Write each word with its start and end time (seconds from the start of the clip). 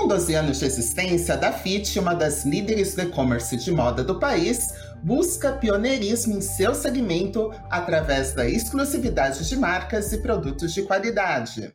Com 0.00 0.08
12 0.08 0.34
anos 0.34 0.58
de 0.58 0.64
existência, 0.64 1.34
a 1.34 1.36
Dafit, 1.36 1.98
uma 1.98 2.14
das 2.14 2.46
líderes 2.46 2.94
do 2.94 3.02
e-commerce 3.02 3.54
de 3.54 3.70
moda 3.70 4.02
do 4.02 4.18
país, 4.18 4.72
busca 5.02 5.52
pioneirismo 5.52 6.38
em 6.38 6.40
seu 6.40 6.74
segmento 6.74 7.50
através 7.68 8.32
da 8.32 8.48
exclusividade 8.48 9.46
de 9.46 9.56
marcas 9.58 10.10
e 10.14 10.22
produtos 10.22 10.72
de 10.72 10.84
qualidade. 10.84 11.74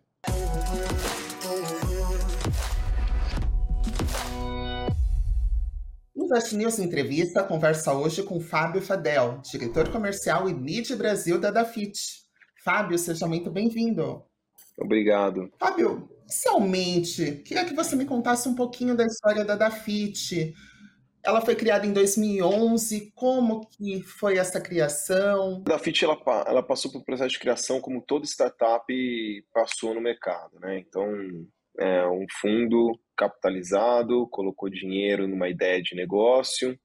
O 6.16 6.28
Fast 6.28 6.56
News 6.56 6.80
Entrevista 6.80 7.44
conversa 7.44 7.94
hoje 7.94 8.24
com 8.24 8.40
Fábio 8.40 8.82
Fadel, 8.82 9.40
diretor 9.44 9.90
comercial 9.90 10.50
e 10.50 10.54
lead 10.54 10.96
Brasil 10.96 11.40
da 11.40 11.52
Dafit. 11.52 12.24
Fábio, 12.64 12.98
seja 12.98 13.28
muito 13.28 13.52
bem-vindo. 13.52 14.24
Obrigado. 14.80 15.52
Fábio, 15.60 16.10
inicialmente, 16.26 17.44
queria 17.46 17.66
que 17.66 17.74
você 17.74 17.96
me 17.96 18.06
contasse 18.06 18.50
um 18.50 18.56
pouquinho 18.56 18.96
da 18.96 19.06
história 19.06 19.46
da 19.46 19.56
Dafit. 19.56 20.54
Ela 21.24 21.42
foi 21.42 21.56
criada 21.56 21.86
em 21.86 21.94
2011, 21.94 23.12
como 23.16 23.68
que 23.68 24.02
foi 24.02 24.38
essa 24.38 24.60
criação? 24.60 25.64
A 25.66 25.70
Dafit, 25.70 26.04
ela, 26.04 26.20
ela 26.48 26.64
passou 26.64 26.92
por 26.92 27.00
um 27.00 27.04
processo 27.04 27.32
de 27.32 27.40
criação 27.40 27.80
como 27.80 28.02
toda 28.02 28.26
startup 28.26 28.86
passou 29.54 29.94
no 29.94 30.02
mercado, 30.02 30.60
né? 30.60 30.80
Então, 30.80 31.08
é 31.80 32.08
um 32.08 32.26
fundo 32.42 33.00
capitalizado, 33.18 34.28
colocou 34.30 34.70
dinheiro 34.70 35.28
numa 35.28 35.50
ideia 35.50 35.82
de 35.82 35.96
negócio, 35.96 36.78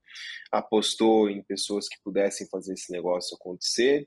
apostou 0.51 1.29
em 1.29 1.43
pessoas 1.43 1.87
que 1.89 2.01
pudessem 2.03 2.49
fazer 2.49 2.75
esse 2.75 2.93
negócio 2.93 3.37
acontecer, 3.37 4.07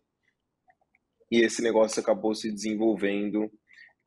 e 1.31 1.41
esse 1.41 1.61
negócio 1.61 2.00
acabou 2.00 2.36
se 2.36 2.52
desenvolvendo 2.52 3.50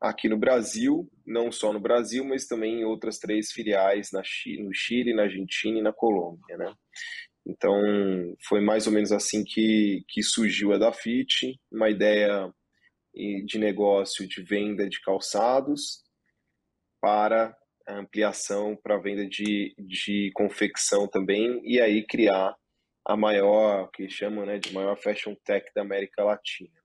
aqui 0.01 0.29
no 0.29 0.37
Brasil, 0.37 1.11
não 1.27 1.51
só 1.51 1.73
no 1.73 1.81
Brasil, 1.81 2.25
mas 2.25 2.47
também 2.47 2.81
em 2.81 2.85
outras 2.85 3.19
três 3.19 3.53
filiais 3.53 4.11
na 4.13 4.23
Chile, 4.23 4.63
no 4.63 4.75
Chile, 4.75 5.15
na 5.15 5.23
Argentina 5.23 5.79
e 5.79 5.83
na 5.83 5.93
Colômbia, 5.93 6.57
né? 6.57 6.75
Então, 7.47 7.81
foi 8.49 8.61
mais 8.61 8.87
ou 8.87 8.93
menos 8.93 9.13
assim 9.13 9.45
que, 9.45 10.05
que 10.09 10.23
surgiu 10.23 10.73
a 10.73 10.79
Dafit, 10.79 11.59
uma 11.71 11.89
ideia 11.89 12.53
de 13.15 13.59
negócio 13.59 14.29
de 14.29 14.43
venda 14.43 14.89
de 14.89 15.01
calçados 15.01 16.03
para 17.01 17.57
ampliação 17.89 18.77
para 18.77 18.99
venda 18.99 19.27
de, 19.27 19.75
de 19.79 20.31
confecção 20.35 21.07
também, 21.07 21.61
e 21.65 21.81
aí 21.81 22.05
criar 22.05 22.57
a 23.05 23.17
maior, 23.17 23.89
que 23.93 24.09
chamam 24.09 24.45
né, 24.45 24.59
de 24.59 24.73
maior 24.75 24.97
fashion 24.97 25.35
tech 25.45 25.71
da 25.75 25.83
América 25.83 26.25
Latina. 26.25 26.76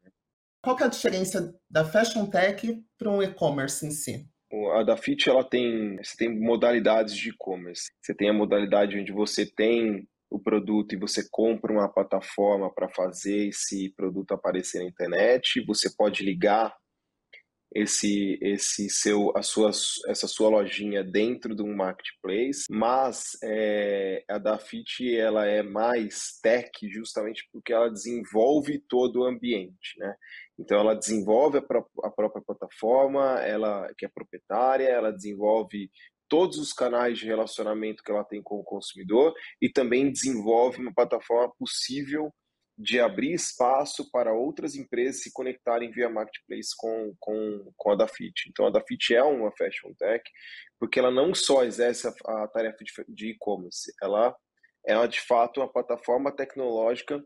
Qual 0.62 0.78
é 0.80 0.84
a 0.84 0.88
diferença 0.88 1.56
da 1.70 1.84
fashion 1.84 2.28
tech 2.28 2.84
para 2.98 3.09
um 3.09 3.22
e-commerce 3.22 3.86
em 3.86 3.92
si? 3.92 4.28
A 4.73 4.84
Dafit 4.84 5.30
ela 5.30 5.44
tem, 5.44 5.98
você 5.98 6.16
tem 6.17 6.40
modalidades 6.40 7.16
de 7.16 7.30
e-commerce. 7.30 7.90
Você 8.02 8.14
tem 8.14 8.30
a 8.30 8.34
modalidade 8.34 9.00
onde 9.00 9.12
você 9.12 9.45
tem 9.45 10.08
o 10.30 10.39
produto 10.39 10.94
e 10.94 11.00
você 11.00 11.28
compra 11.32 11.72
uma 11.72 11.92
plataforma 11.92 12.72
para 12.73 12.88
fazer 12.89 13.48
esse 13.48 13.94
produto 13.95 14.34
aparecer 14.34 14.80
na 14.80 14.88
internet. 14.88 15.64
Você 15.66 15.89
pode 15.95 16.23
ligar 16.23 16.76
esse 17.73 18.38
esse 18.42 18.89
seu 18.89 19.32
a 19.36 19.42
sua 19.42 19.72
essa 20.08 20.28
sua 20.28 20.50
lojinha 20.50 21.04
dentro 21.04 21.56
de 21.56 21.64
um 21.64 21.73
marketplace 21.73 22.66
mas 22.70 23.38
é, 23.42 24.26
a 24.30 24.38
Dafit 24.38 25.16
ela 25.16 25.45
é 25.45 25.64
mais 25.64 26.38
tech 26.44 26.70
justamente 26.89 27.48
porque 27.52 27.72
ela 27.72 27.89
desenvolve 27.89 28.78
todo 28.89 29.22
o 29.22 29.26
ambiente 29.26 29.98
né 29.98 30.14
então 30.62 30.80
ela 30.80 30.95
desenvolve 30.95 31.58
a, 31.58 31.62
pró 31.62 31.86
a 32.04 32.09
própria 32.09 32.44
plataforma 32.44 33.40
ela 33.42 33.92
que 33.98 34.06
é 34.06 34.09
proprietária 34.09 34.88
ela 34.88 35.12
desenvolve 35.12 35.90
todos 36.30 36.58
os 36.58 36.72
canais 36.72 37.20
de 37.20 37.26
relacionamento 37.26 38.02
que 38.02 38.12
ela 38.12 38.23
tem 38.23 38.42
com 38.42 38.56
o 38.56 38.64
consumidor 38.64 39.34
e 39.62 39.70
também 39.70 40.12
desenvolve 40.12 40.80
uma 40.82 40.94
plataforma 40.94 41.54
possível 41.59 42.32
de 42.78 43.00
abrir 43.00 43.34
espaço 43.34 44.09
para 44.12 44.33
outras 44.33 44.76
empresas 44.76 45.21
se 45.21 45.32
conectarem 45.32 45.92
via 45.92 46.10
marketplace 46.10 46.70
com, 46.76 47.14
com, 47.20 47.71
com 47.77 47.92
a 47.92 47.95
Dafit. 47.95 48.50
Então, 48.50 48.66
a 48.66 48.71
Dafit 48.71 49.14
é 49.14 49.21
uma 49.21 49.52
fashion 49.52 49.94
tech, 49.94 50.23
porque 50.80 50.98
ela 50.98 51.11
não 51.11 51.33
só 51.36 51.64
exerce 51.64 52.08
a, 52.08 52.44
a 52.44 52.48
tarefa 52.48 52.77
de 53.08 53.32
e-commerce, 53.32 53.94
ela 54.02 54.36
é 54.86 55.08
de 55.08 55.21
fato 55.21 55.60
uma 55.60 55.71
plataforma 55.71 56.32
tecnológica 56.32 57.23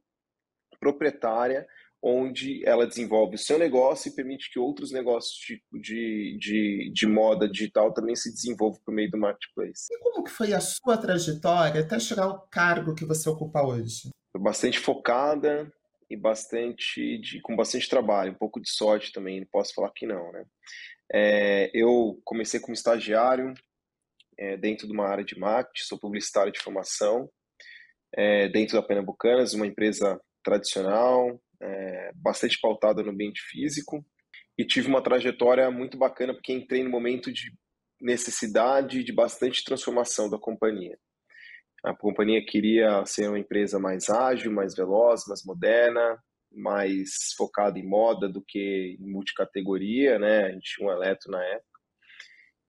proprietária 0.80 1.66
onde 2.02 2.64
ela 2.66 2.86
desenvolve 2.86 3.36
o 3.36 3.40
seu 3.40 3.58
negócio 3.58 4.10
e 4.10 4.16
permite 4.16 4.52
que 4.52 4.60
outros 4.60 4.92
negócios 4.92 5.36
de, 5.40 5.62
de, 5.82 6.38
de, 6.40 6.92
de, 6.94 7.08
moda 7.08 7.50
digital 7.50 7.94
também 7.94 8.16
se 8.16 8.32
desenvolvam 8.32 8.80
por 8.86 8.94
meio 8.94 9.10
do 9.10 9.18
marketplace. 9.18 9.88
E 9.92 10.00
como 10.00 10.24
que 10.24 10.32
foi 10.32 10.54
a 10.54 10.60
sua 10.60 10.98
trajetória 10.98 11.82
até 11.82 12.00
chegar 12.00 12.26
ao 12.26 12.48
cargo 12.48 12.94
que 12.94 13.06
você 13.06 13.28
ocupa 13.28 13.64
hoje? 13.64 14.10
bastante 14.38 14.80
focada 14.80 15.72
e 16.10 16.16
bastante 16.16 17.18
de, 17.20 17.42
com 17.42 17.56
bastante 17.56 17.90
trabalho, 17.90 18.32
um 18.32 18.38
pouco 18.38 18.62
de 18.62 18.70
sorte 18.70 19.12
também, 19.12 19.40
não 19.40 19.48
posso 19.48 19.74
falar 19.74 19.92
que 19.92 20.06
não, 20.06 20.32
né? 20.32 20.46
É, 21.12 21.72
eu 21.74 22.20
comecei 22.24 22.60
como 22.60 22.74
estagiário 22.74 23.54
é, 24.38 24.58
dentro 24.58 24.88
de 24.88 24.94
uma 24.94 25.08
área 25.08 25.24
de 25.24 25.38
marketing, 25.38 25.88
sou 25.88 26.00
publicitário 26.00 26.52
de 26.52 26.60
formação, 26.60 27.30
é, 28.14 28.50
dentro 28.50 28.76
da 28.76 28.86
Pernambucanas, 28.86 29.54
uma 29.54 29.68
empresa 29.68 30.20
tradicional, 30.44 31.40
é, 31.62 32.12
bastante 32.16 32.60
pautada 32.60 33.04
no 33.04 33.12
ambiente 33.12 33.42
físico, 33.42 34.06
e 34.58 34.66
tive 34.66 34.88
uma 34.88 35.02
trajetória 35.02 35.70
muito 35.70 35.98
bacana 35.98 36.34
porque 36.34 36.54
entrei 36.54 36.84
no 36.84 36.90
momento 36.90 37.32
de 37.32 37.52
necessidade 38.02 39.04
de 39.04 39.14
bastante 39.14 39.64
transformação 39.64 40.30
da 40.30 40.38
companhia. 40.38 40.98
A 41.84 41.96
companhia 41.96 42.44
queria 42.44 43.06
ser 43.06 43.28
uma 43.28 43.40
empresa 43.40 43.80
mais 43.80 44.10
ágil, 44.10 44.52
mais 44.52 44.76
veloz, 44.76 45.26
mais 45.28 45.44
moderna, 45.46 46.18
mais 46.52 47.34
focada 47.38 47.78
em 47.78 47.86
moda 47.86 48.30
do 48.30 48.42
que 48.42 48.98
em 49.00 49.12
multicategoria, 49.12 50.18
né? 50.18 50.46
A 50.46 50.52
gente 50.52 50.76
tinha 50.76 50.88
um 50.88 50.92
eletro 50.92 51.32
na 51.32 51.44
época. 51.44 51.76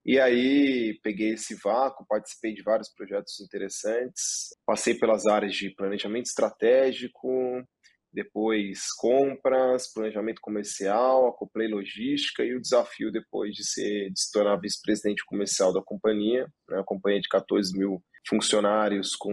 E 0.05 0.21
aí 0.21 1.01
peguei 1.03 1.33
esse 1.33 1.55
vácuo, 1.55 2.07
participei 2.07 2.55
de 2.55 2.63
vários 2.63 2.89
projetos 2.89 3.41
interessantes, 3.41 4.49
passei 4.65 4.95
pelas 4.95 5.27
áreas 5.27 5.55
de 5.55 5.71
planejamento 5.71 6.27
estratégico, 6.27 7.29
depois 8.17 8.91
compras, 8.97 9.93
planejamento 9.93 10.41
comercial, 10.41 11.29
acoplei 11.29 11.69
logística 11.69 12.43
e 12.43 12.55
o 12.55 12.61
desafio 12.61 13.13
depois 13.13 13.55
de 13.55 13.63
ser 13.63 14.11
de 14.11 14.19
se 14.19 14.33
tornar 14.33 14.57
vice-presidente 14.57 15.23
comercial 15.27 15.71
da 15.71 15.83
companhia, 15.83 16.47
né, 16.67 16.79
uma 16.79 16.85
companhia 16.85 17.21
de 17.21 17.29
14 17.29 17.79
mil 17.79 18.03
funcionários 18.27 19.15
com 19.15 19.31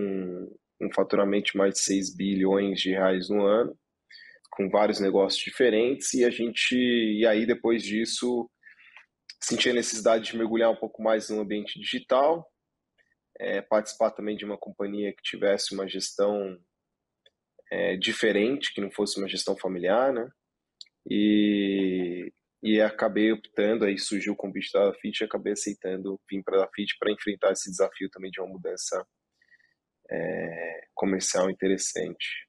um 0.82 0.92
faturamento 0.94 1.54
de 1.54 1.58
mais 1.58 1.76
de 1.76 1.80
6 1.80 2.14
bilhões 2.14 2.82
de 2.82 2.90
reais 2.90 3.30
no 3.30 3.46
ano, 3.46 3.74
com 4.52 4.70
vários 4.70 5.00
negócios 5.00 5.42
diferentes 5.42 6.14
e 6.14 6.26
a 6.26 6.30
gente 6.30 6.76
e 6.76 7.26
aí 7.26 7.46
depois 7.46 7.82
disso 7.84 8.52
senti 9.42 9.70
a 9.70 9.74
necessidade 9.74 10.26
de 10.26 10.38
mergulhar 10.38 10.70
um 10.70 10.76
pouco 10.76 11.02
mais 11.02 11.30
no 11.30 11.40
ambiente 11.40 11.80
digital, 11.80 12.46
é, 13.40 13.62
participar 13.62 14.12
também 14.12 14.36
de 14.36 14.44
uma 14.44 14.58
companhia 14.58 15.14
que 15.14 15.24
tivesse 15.24 15.74
uma 15.74 15.88
gestão 15.88 16.60
é, 17.74 17.98
diferente, 17.98 18.72
que 18.72 18.80
não 18.80 18.92
fosse 18.92 19.18
uma 19.18 19.28
gestão 19.28 19.58
familiar, 19.58 20.14
né? 20.14 20.30
E, 21.10 22.32
e 22.62 22.80
acabei 22.80 23.32
optando, 23.32 23.84
aí 23.84 23.98
surgiu 23.98 24.34
o 24.34 24.36
convite 24.38 24.72
da 24.72 24.94
FIT 24.94 25.22
e 25.22 25.26
acabei 25.26 25.54
aceitando 25.54 26.22
vir 26.30 26.44
para 26.44 26.64
a 26.64 26.70
FIT 26.72 26.96
para 27.00 27.12
enfrentar 27.12 27.52
esse 27.52 27.72
desafio 27.72 28.10
também 28.12 28.30
de 28.30 28.40
uma 28.40 28.50
mudança 28.50 29.04
é, 30.10 30.88
comercial 30.94 31.50
interessante. 31.50 32.48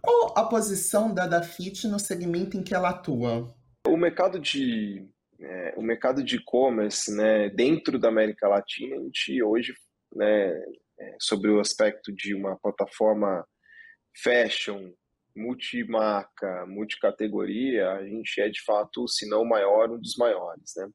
Qual 0.00 0.32
a 0.38 0.48
posição 0.48 1.12
da 1.12 1.26
Dafit 1.26 1.88
no 1.88 1.98
segmento 1.98 2.56
em 2.56 2.62
que 2.62 2.74
ela 2.74 2.90
atua? 2.90 3.52
O 3.88 3.96
mercado 3.96 4.38
de 4.38 5.04
é, 5.40 5.74
o 5.76 5.82
mercado 5.82 6.22
de 6.22 6.36
e-commerce, 6.36 7.14
né, 7.14 7.50
dentro 7.50 7.98
da 7.98 8.08
América 8.08 8.48
Latina, 8.48 8.96
a 8.96 9.00
gente 9.00 9.42
hoje, 9.42 9.74
né, 10.14 10.50
é, 10.98 11.16
sobre 11.18 11.50
o 11.50 11.60
aspecto 11.60 12.12
de 12.14 12.32
uma 12.32 12.56
plataforma 12.56 13.44
fashion, 14.22 14.92
multimarca, 15.36 16.66
multicategoria, 16.66 17.90
a 17.92 18.06
gente 18.06 18.40
é 18.40 18.48
de 18.48 18.62
fato, 18.62 19.06
se 19.06 19.28
não 19.28 19.42
o 19.42 19.48
maior, 19.48 19.90
um 19.90 20.00
dos 20.00 20.16
maiores, 20.16 20.72
né? 20.76 20.88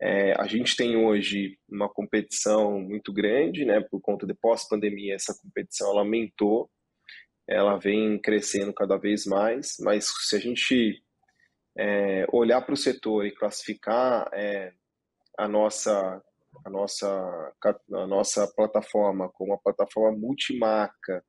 É, 0.00 0.32
a 0.40 0.46
gente 0.46 0.74
tem 0.76 0.96
hoje 0.96 1.56
uma 1.68 1.88
competição 1.88 2.80
muito 2.80 3.12
grande, 3.12 3.64
né? 3.64 3.80
Por 3.80 4.00
conta 4.00 4.26
de 4.26 4.34
pós-pandemia, 4.34 5.14
essa 5.14 5.36
competição 5.40 5.90
ela 5.90 6.00
aumentou, 6.00 6.70
ela 7.48 7.76
vem 7.76 8.20
crescendo 8.20 8.72
cada 8.72 8.96
vez 8.96 9.26
mais, 9.26 9.76
mas 9.80 10.12
se 10.28 10.36
a 10.36 10.40
gente 10.40 11.02
é, 11.78 12.26
olhar 12.32 12.62
para 12.62 12.74
o 12.74 12.76
setor 12.76 13.26
e 13.26 13.34
classificar 13.34 14.28
é, 14.32 14.72
a 15.38 15.48
nossa 15.48 16.22
a 16.64 16.70
nossa 16.70 17.52
a 17.94 18.06
nossa 18.06 18.46
plataforma 18.54 19.30
como 19.30 19.52
uma 19.52 19.58
plataforma 19.58 20.18
multimarca 20.18 21.24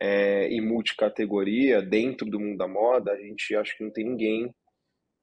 é, 0.00 0.50
e 0.50 0.60
multicategoria 0.60 1.82
dentro 1.82 2.28
do 2.28 2.40
mundo 2.40 2.56
da 2.56 2.66
moda, 2.66 3.12
a 3.12 3.16
gente 3.16 3.54
acha 3.54 3.76
que 3.76 3.84
não 3.84 3.92
tem 3.92 4.04
ninguém 4.04 4.54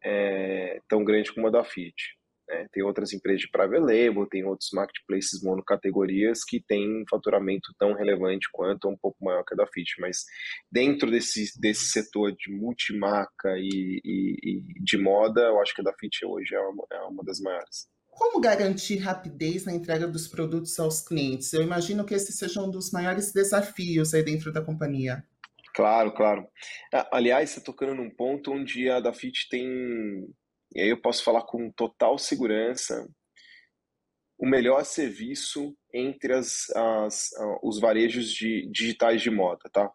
é, 0.03 0.79
tão 0.87 1.03
grande 1.03 1.33
como 1.33 1.47
a 1.47 1.49
da 1.49 1.63
Fit. 1.63 1.95
Né? 2.47 2.67
Tem 2.71 2.83
outras 2.83 3.11
empresas 3.11 3.41
de 3.41 3.49
private 3.49 3.81
label, 3.81 4.27
tem 4.27 4.45
outros 4.45 4.69
marketplaces 4.71 5.41
monocategorias 5.43 6.43
que 6.43 6.63
têm 6.65 7.01
um 7.01 7.05
faturamento 7.09 7.73
tão 7.77 7.93
relevante 7.93 8.47
quanto, 8.51 8.85
ou 8.85 8.93
um 8.93 8.97
pouco 8.97 9.17
maior 9.23 9.43
que 9.43 9.53
a 9.53 9.57
da 9.57 9.67
Fit, 9.67 9.99
mas 9.99 10.23
dentro 10.71 11.09
desse, 11.09 11.59
desse 11.59 11.87
setor 11.87 12.31
de 12.31 12.51
multimarca 12.51 13.57
e, 13.57 13.99
e, 14.05 14.37
e 14.43 14.83
de 14.83 14.97
moda, 14.97 15.41
eu 15.41 15.59
acho 15.59 15.73
que 15.73 15.81
a 15.81 15.83
da 15.83 15.93
Fit 15.99 16.25
hoje 16.25 16.55
é 16.55 16.59
uma, 16.59 16.85
é 16.91 17.01
uma 17.01 17.23
das 17.23 17.39
maiores. 17.41 17.87
Como 18.17 18.41
garantir 18.41 18.97
rapidez 18.97 19.63
na 19.63 19.73
entrega 19.73 20.07
dos 20.07 20.27
produtos 20.27 20.79
aos 20.79 21.01
clientes? 21.01 21.53
Eu 21.53 21.61
imagino 21.61 22.03
que 22.03 22.15
esse 22.15 22.31
seja 22.31 22.63
um 22.63 22.71
dos 22.71 22.89
maiores 22.89 23.31
desafios 23.31 24.11
aí 24.11 24.23
dentro 24.23 24.51
da 24.51 24.59
companhia. 24.59 25.23
Claro, 25.75 26.11
claro. 26.11 26.47
Aliás, 27.11 27.51
você 27.51 27.61
tocando 27.61 27.93
num 27.93 28.09
ponto 28.09 28.51
onde 28.51 28.89
a 28.89 28.99
Dafit 28.99 29.47
tem, 29.49 29.67
e 30.73 30.81
aí 30.81 30.89
eu 30.89 30.99
posso 30.99 31.23
falar 31.23 31.43
com 31.43 31.71
total 31.71 32.17
segurança, 32.17 33.07
o 34.35 34.47
melhor 34.47 34.83
serviço 34.83 35.77
entre 35.93 36.33
as, 36.33 36.71
as, 36.71 37.29
os 37.61 37.79
varejos 37.79 38.31
de, 38.31 38.67
digitais 38.71 39.21
de 39.21 39.29
moda, 39.29 39.69
tá? 39.71 39.91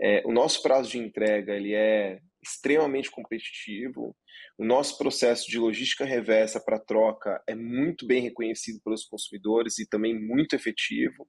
É, 0.00 0.22
o 0.24 0.32
nosso 0.32 0.62
prazo 0.62 0.90
de 0.90 0.98
entrega 0.98 1.54
ele 1.54 1.74
é 1.74 2.20
extremamente 2.42 3.10
competitivo. 3.10 4.16
O 4.56 4.64
nosso 4.64 4.96
processo 4.98 5.50
de 5.50 5.58
logística 5.58 6.04
reversa 6.04 6.60
para 6.60 6.78
troca 6.78 7.42
é 7.46 7.54
muito 7.54 8.06
bem 8.06 8.22
reconhecido 8.22 8.80
pelos 8.82 9.04
consumidores 9.04 9.78
e 9.78 9.88
também 9.88 10.18
muito 10.18 10.54
efetivo 10.54 11.28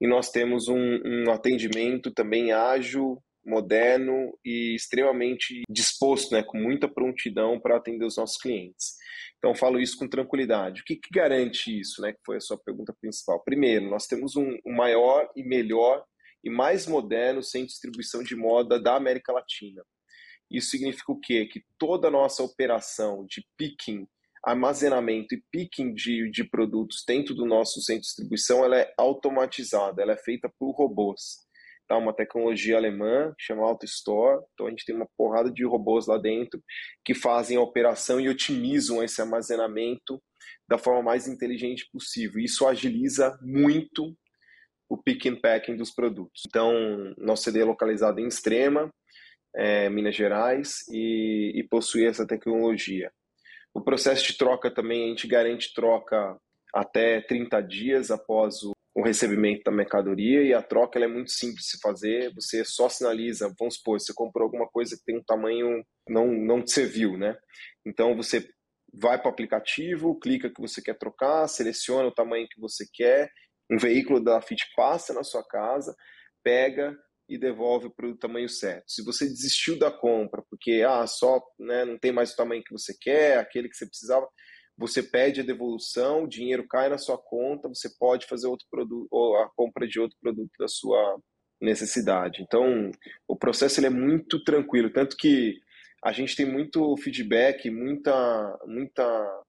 e 0.00 0.06
nós 0.06 0.30
temos 0.30 0.68
um, 0.68 1.00
um 1.04 1.30
atendimento 1.30 2.12
também 2.12 2.52
ágil, 2.52 3.22
moderno 3.44 4.38
e 4.44 4.74
extremamente 4.74 5.62
disposto, 5.68 6.32
né, 6.32 6.42
com 6.42 6.58
muita 6.58 6.88
prontidão 6.88 7.58
para 7.58 7.76
atender 7.76 8.04
os 8.04 8.16
nossos 8.16 8.36
clientes. 8.36 8.94
Então, 9.38 9.54
falo 9.54 9.80
isso 9.80 9.96
com 9.96 10.08
tranquilidade. 10.08 10.82
O 10.82 10.84
que, 10.84 10.96
que, 10.96 11.08
garante 11.12 11.80
isso, 11.80 12.02
né, 12.02 12.12
que 12.12 12.20
foi 12.24 12.36
a 12.36 12.40
sua 12.40 12.58
pergunta 12.58 12.94
principal? 13.00 13.42
Primeiro, 13.42 13.88
nós 13.88 14.06
temos 14.06 14.36
um, 14.36 14.56
um 14.66 14.74
maior 14.74 15.28
e 15.34 15.42
melhor 15.42 16.04
e 16.44 16.50
mais 16.50 16.86
moderno 16.86 17.40
de 17.40 17.66
distribuição 17.66 18.22
de 18.22 18.36
moda 18.36 18.80
da 18.80 18.96
América 18.96 19.32
Latina. 19.32 19.82
Isso 20.50 20.70
significa 20.70 21.12
o 21.12 21.20
quê? 21.20 21.46
Que 21.46 21.62
toda 21.78 22.08
a 22.08 22.10
nossa 22.10 22.42
operação 22.42 23.24
de 23.26 23.44
picking 23.56 24.06
armazenamento 24.44 25.34
e 25.34 25.42
picking 25.50 25.92
de, 25.92 26.30
de 26.30 26.44
produtos 26.44 27.02
dentro 27.06 27.34
do 27.34 27.44
nosso 27.44 27.80
centro 27.82 28.02
de 28.02 28.06
distribuição 28.06 28.64
ela 28.64 28.78
é 28.78 28.92
automatizada, 28.96 30.00
ela 30.00 30.12
é 30.12 30.16
feita 30.16 30.50
por 30.58 30.70
robôs. 30.72 31.46
Tá? 31.88 31.96
Uma 31.96 32.14
tecnologia 32.14 32.76
alemã 32.76 33.34
chama 33.38 33.64
AutoStore. 33.64 34.44
Então 34.52 34.66
a 34.66 34.70
gente 34.70 34.84
tem 34.84 34.94
uma 34.94 35.08
porrada 35.16 35.50
de 35.50 35.64
robôs 35.64 36.06
lá 36.06 36.18
dentro 36.18 36.62
que 37.04 37.14
fazem 37.14 37.56
a 37.56 37.62
operação 37.62 38.20
e 38.20 38.28
otimizam 38.28 39.02
esse 39.02 39.20
armazenamento 39.20 40.22
da 40.68 40.76
forma 40.76 41.02
mais 41.02 41.26
inteligente 41.26 41.88
possível. 41.90 42.40
Isso 42.40 42.66
agiliza 42.66 43.38
muito 43.42 44.14
o 44.88 44.96
pick 44.96 45.26
and 45.26 45.36
packing 45.40 45.76
dos 45.76 45.90
produtos. 45.90 46.42
Então, 46.46 46.72
nosso 47.18 47.44
CD 47.44 47.60
é 47.60 47.64
localizado 47.64 48.20
em 48.20 48.26
Extrema, 48.26 48.90
é, 49.54 49.88
Minas 49.88 50.14
Gerais, 50.14 50.86
e, 50.90 51.52
e 51.54 51.64
possui 51.64 52.06
essa 52.06 52.26
tecnologia. 52.26 53.10
O 53.74 53.80
processo 53.80 54.26
de 54.26 54.36
troca 54.36 54.70
também, 54.70 55.04
a 55.04 55.08
gente 55.08 55.26
garante 55.26 55.72
troca 55.74 56.36
até 56.74 57.20
30 57.20 57.60
dias 57.62 58.10
após 58.10 58.62
o, 58.62 58.72
o 58.94 59.02
recebimento 59.02 59.62
da 59.64 59.70
mercadoria 59.70 60.42
e 60.42 60.52
a 60.52 60.62
troca 60.62 60.98
é 60.98 61.06
muito 61.06 61.30
simples 61.30 61.64
de 61.64 61.70
se 61.70 61.80
fazer, 61.80 62.34
você 62.34 62.64
só 62.64 62.88
sinaliza, 62.88 63.52
vamos 63.58 63.76
supor, 63.76 64.00
você 64.00 64.12
comprou 64.12 64.46
alguma 64.46 64.66
coisa 64.68 64.96
que 64.96 65.04
tem 65.04 65.16
um 65.16 65.24
tamanho 65.24 65.84
não, 66.08 66.26
não 66.26 66.62
te 66.62 66.72
serviu, 66.72 67.16
né? 67.16 67.36
Então 67.86 68.16
você 68.16 68.48
vai 68.92 69.18
para 69.18 69.28
o 69.28 69.32
aplicativo, 69.32 70.18
clica 70.18 70.50
que 70.50 70.60
você 70.60 70.82
quer 70.82 70.98
trocar, 70.98 71.46
seleciona 71.46 72.08
o 72.08 72.14
tamanho 72.14 72.48
que 72.48 72.60
você 72.60 72.84
quer, 72.92 73.30
um 73.70 73.78
veículo 73.78 74.22
da 74.22 74.40
Fit 74.40 74.64
passa 74.74 75.12
na 75.12 75.22
sua 75.22 75.46
casa, 75.46 75.94
pega, 76.42 76.96
e 77.28 77.38
devolve 77.38 77.86
o 77.86 77.90
produto 77.90 78.16
do 78.16 78.20
tamanho 78.20 78.48
certo. 78.48 78.90
Se 78.90 79.04
você 79.04 79.26
desistiu 79.26 79.78
da 79.78 79.90
compra 79.90 80.42
porque 80.48 80.84
ah, 80.86 81.06
só 81.06 81.40
né, 81.58 81.84
não 81.84 81.98
tem 81.98 82.10
mais 82.10 82.32
o 82.32 82.36
tamanho 82.36 82.62
que 82.64 82.72
você 82.72 82.94
quer, 82.98 83.38
aquele 83.38 83.68
que 83.68 83.76
você 83.76 83.86
precisava, 83.86 84.26
você 84.76 85.02
pede 85.02 85.40
a 85.40 85.44
devolução, 85.44 86.24
o 86.24 86.28
dinheiro 86.28 86.66
cai 86.68 86.88
na 86.88 86.98
sua 86.98 87.18
conta, 87.18 87.68
você 87.68 87.90
pode 87.98 88.26
fazer 88.26 88.46
outro 88.46 88.66
produto 88.70 89.08
ou 89.10 89.36
a 89.36 89.50
compra 89.50 89.86
de 89.86 90.00
outro 90.00 90.16
produto 90.20 90.52
da 90.58 90.68
sua 90.68 91.20
necessidade. 91.60 92.42
Então, 92.42 92.90
o 93.26 93.36
processo 93.36 93.80
ele 93.80 93.88
é 93.88 93.90
muito 93.90 94.42
tranquilo, 94.44 94.90
tanto 94.90 95.16
que 95.16 95.58
a 96.02 96.12
gente 96.12 96.36
tem 96.36 96.46
muito 96.46 96.96
feedback, 96.98 97.68
muita 97.70 98.58
muita 98.66 99.42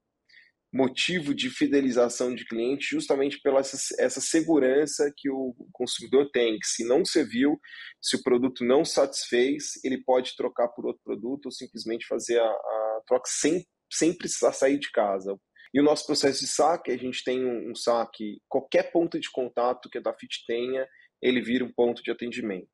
motivo 0.71 1.33
de 1.33 1.50
fidelização 1.50 2.33
de 2.33 2.45
cliente 2.45 2.88
justamente 2.92 3.42
pela 3.42 3.60
essa, 3.60 3.77
essa 4.00 4.21
segurança 4.21 5.12
que 5.18 5.30
o 5.30 5.56
consumidor 5.74 6.30
tem, 6.31 6.60
que 6.60 6.68
se 6.68 6.86
não 6.86 7.04
serviu, 7.04 7.60
se 8.01 8.16
o 8.16 8.24
produto 8.24 8.63
não 8.63 8.86
satisfez, 8.86 9.83
ele 9.83 10.04
pode 10.04 10.36
trocar 10.36 10.68
por 10.69 10.86
outro 10.86 11.01
produto 11.04 11.48
ou 11.48 11.51
simplesmente 11.51 12.06
fazer 12.06 12.39
a, 12.39 12.45
a 12.45 13.01
troca 13.07 13.25
sem, 13.27 13.66
sem 13.92 14.16
precisar 14.16 14.54
sair 14.54 14.77
de 14.77 14.92
casa. 14.92 15.36
E 15.74 15.80
o 15.80 15.83
nosso 15.83 16.06
processo 16.06 16.39
de 16.42 16.48
saque, 16.48 16.92
a 16.92 16.98
gente 16.98 17.24
tem 17.24 17.45
um, 17.45 17.71
um 17.71 17.75
saque, 17.75 18.42
qualquer 18.48 18.92
ponto 18.92 19.19
de 19.19 19.30
contato 19.31 19.89
que 19.89 19.98
a 19.98 20.01
Dafit 20.01 20.45
tenha, 20.48 20.88
ele 21.21 21.42
vira 21.42 21.63
um 21.63 21.71
ponto 21.71 22.01
de 22.01 22.12
atendimento. 22.12 22.68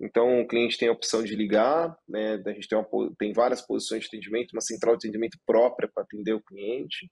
Então, 0.00 0.40
o 0.40 0.46
cliente 0.46 0.76
tem 0.76 0.88
a 0.88 0.92
opção 0.92 1.22
de 1.22 1.36
ligar, 1.36 1.96
né? 2.08 2.42
a 2.44 2.52
gente 2.52 2.66
tem, 2.66 2.76
uma, 2.76 3.14
tem 3.16 3.32
várias 3.32 3.62
posições 3.62 4.02
de 4.02 4.08
atendimento, 4.08 4.52
uma 4.52 4.60
central 4.60 4.96
de 4.96 5.06
atendimento 5.06 5.38
própria 5.46 5.88
para 5.92 6.02
atender 6.02 6.32
o 6.32 6.42
cliente. 6.42 7.08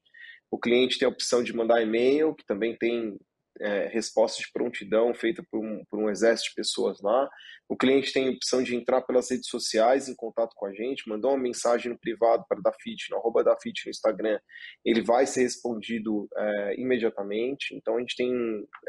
O 0.53 0.59
cliente 0.59 0.99
tem 0.99 1.07
a 1.07 1.11
opção 1.11 1.43
de 1.43 1.57
mandar 1.57 1.81
e-mail, 1.81 2.35
que 2.35 2.45
também 2.45 2.77
tem 2.77 3.19
é, 3.59 3.89
resposta 3.89 4.43
de 4.43 4.53
prontidão 4.53 5.15
feita 5.15 5.43
por 5.51 5.65
um, 5.65 5.83
por 5.87 5.99
um 5.99 6.11
exército 6.11 6.51
de 6.51 6.57
pessoas 6.57 7.01
lá. 7.01 7.27
O 7.67 7.75
cliente 7.75 8.13
tem 8.13 8.29
a 8.29 8.33
opção 8.33 8.63
de 8.63 8.77
entrar 8.77 9.01
pelas 9.01 9.31
redes 9.31 9.49
sociais 9.49 10.11
em 10.11 10.15
contato 10.15 10.55
com 10.55 10.67
a 10.67 10.75
gente, 10.75 11.09
mandou 11.09 11.31
uma 11.31 11.43
mensagem 11.43 11.91
no 11.91 11.99
privado 11.99 12.45
para 12.47 12.61
da 12.61 12.71
Fit, 12.83 13.11
no 13.11 13.17
arroba 13.17 13.43
no 13.43 13.91
Instagram, 13.91 14.39
ele 14.85 15.01
vai 15.01 15.27
ser 15.27 15.41
respondido 15.41 16.29
é, 16.37 16.75
imediatamente. 16.79 17.75
Então 17.75 17.97
a 17.97 18.01
gente 18.01 18.15
tem 18.15 18.31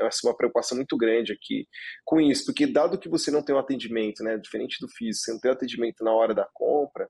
assim, 0.01 0.27
uma 0.27 0.35
preocupação 0.35 0.75
muito 0.75 0.97
grande 0.97 1.31
aqui 1.31 1.65
com 2.03 2.19
isso, 2.19 2.43
porque 2.45 2.67
dado 2.67 2.99
que 2.99 3.07
você 3.07 3.31
não 3.31 3.41
tem 3.41 3.55
um 3.55 3.59
atendimento, 3.59 4.21
né, 4.21 4.37
diferente 4.37 4.77
do 4.81 4.89
físico, 4.89 5.23
você 5.23 5.31
não 5.31 5.39
tem 5.39 5.51
um 5.51 5.53
atendimento 5.53 6.03
na 6.03 6.11
hora 6.11 6.33
da 6.33 6.45
compra, 6.53 7.07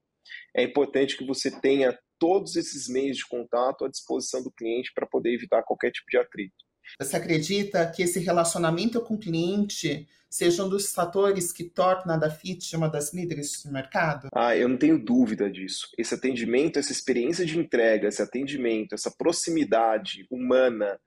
é 0.56 0.62
importante 0.62 1.18
que 1.18 1.26
você 1.26 1.50
tenha 1.60 1.98
todos 2.24 2.56
esses 2.56 2.88
meios 2.88 3.18
de 3.18 3.28
contato 3.28 3.84
à 3.84 3.90
disposição 3.90 4.42
do 4.42 4.50
cliente 4.50 4.94
para 4.96 5.06
poder 5.06 5.34
evitar 5.34 5.62
qualquer 5.62 5.92
tipo 5.92 6.10
de 6.10 6.18
atrito. 6.18 6.56
Você 6.98 7.18
acredita 7.18 7.86
que 7.92 8.02
esse 8.02 8.18
relacionamento 8.18 9.02
com 9.02 9.16
o 9.16 9.20
cliente 9.20 10.08
seja 10.30 10.64
um 10.64 10.70
dos 10.70 10.94
fatores 10.94 11.52
que 11.52 11.66
torna 11.66 12.14
a 12.14 12.18
Dafit 12.18 12.78
uma 12.78 12.88
das 12.88 13.14
líderes 13.14 13.62
do 13.62 13.74
mercado? 13.74 14.30
Ah, 14.34 14.56
eu 14.56 14.70
não 14.70 14.78
tenho 14.78 14.98
dúvida 14.98 15.52
disso. 15.52 15.90
Esse 15.98 16.14
atendimento, 16.14 16.80
essa 16.80 16.94
experiência 16.94 17.46
de 17.46 17.60
entrega, 17.60 18.08
esse 18.08 18.22
atendimento, 18.22 18.96
essa 18.96 19.12
proximidade 19.12 20.26
humana 20.32 20.98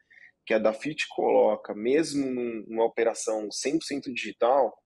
que 0.44 0.52
a 0.52 0.58
Dafit 0.58 1.06
coloca, 1.08 1.74
mesmo 1.74 2.30
numa 2.68 2.84
operação 2.84 3.48
100% 3.48 4.12
digital, 4.12 4.76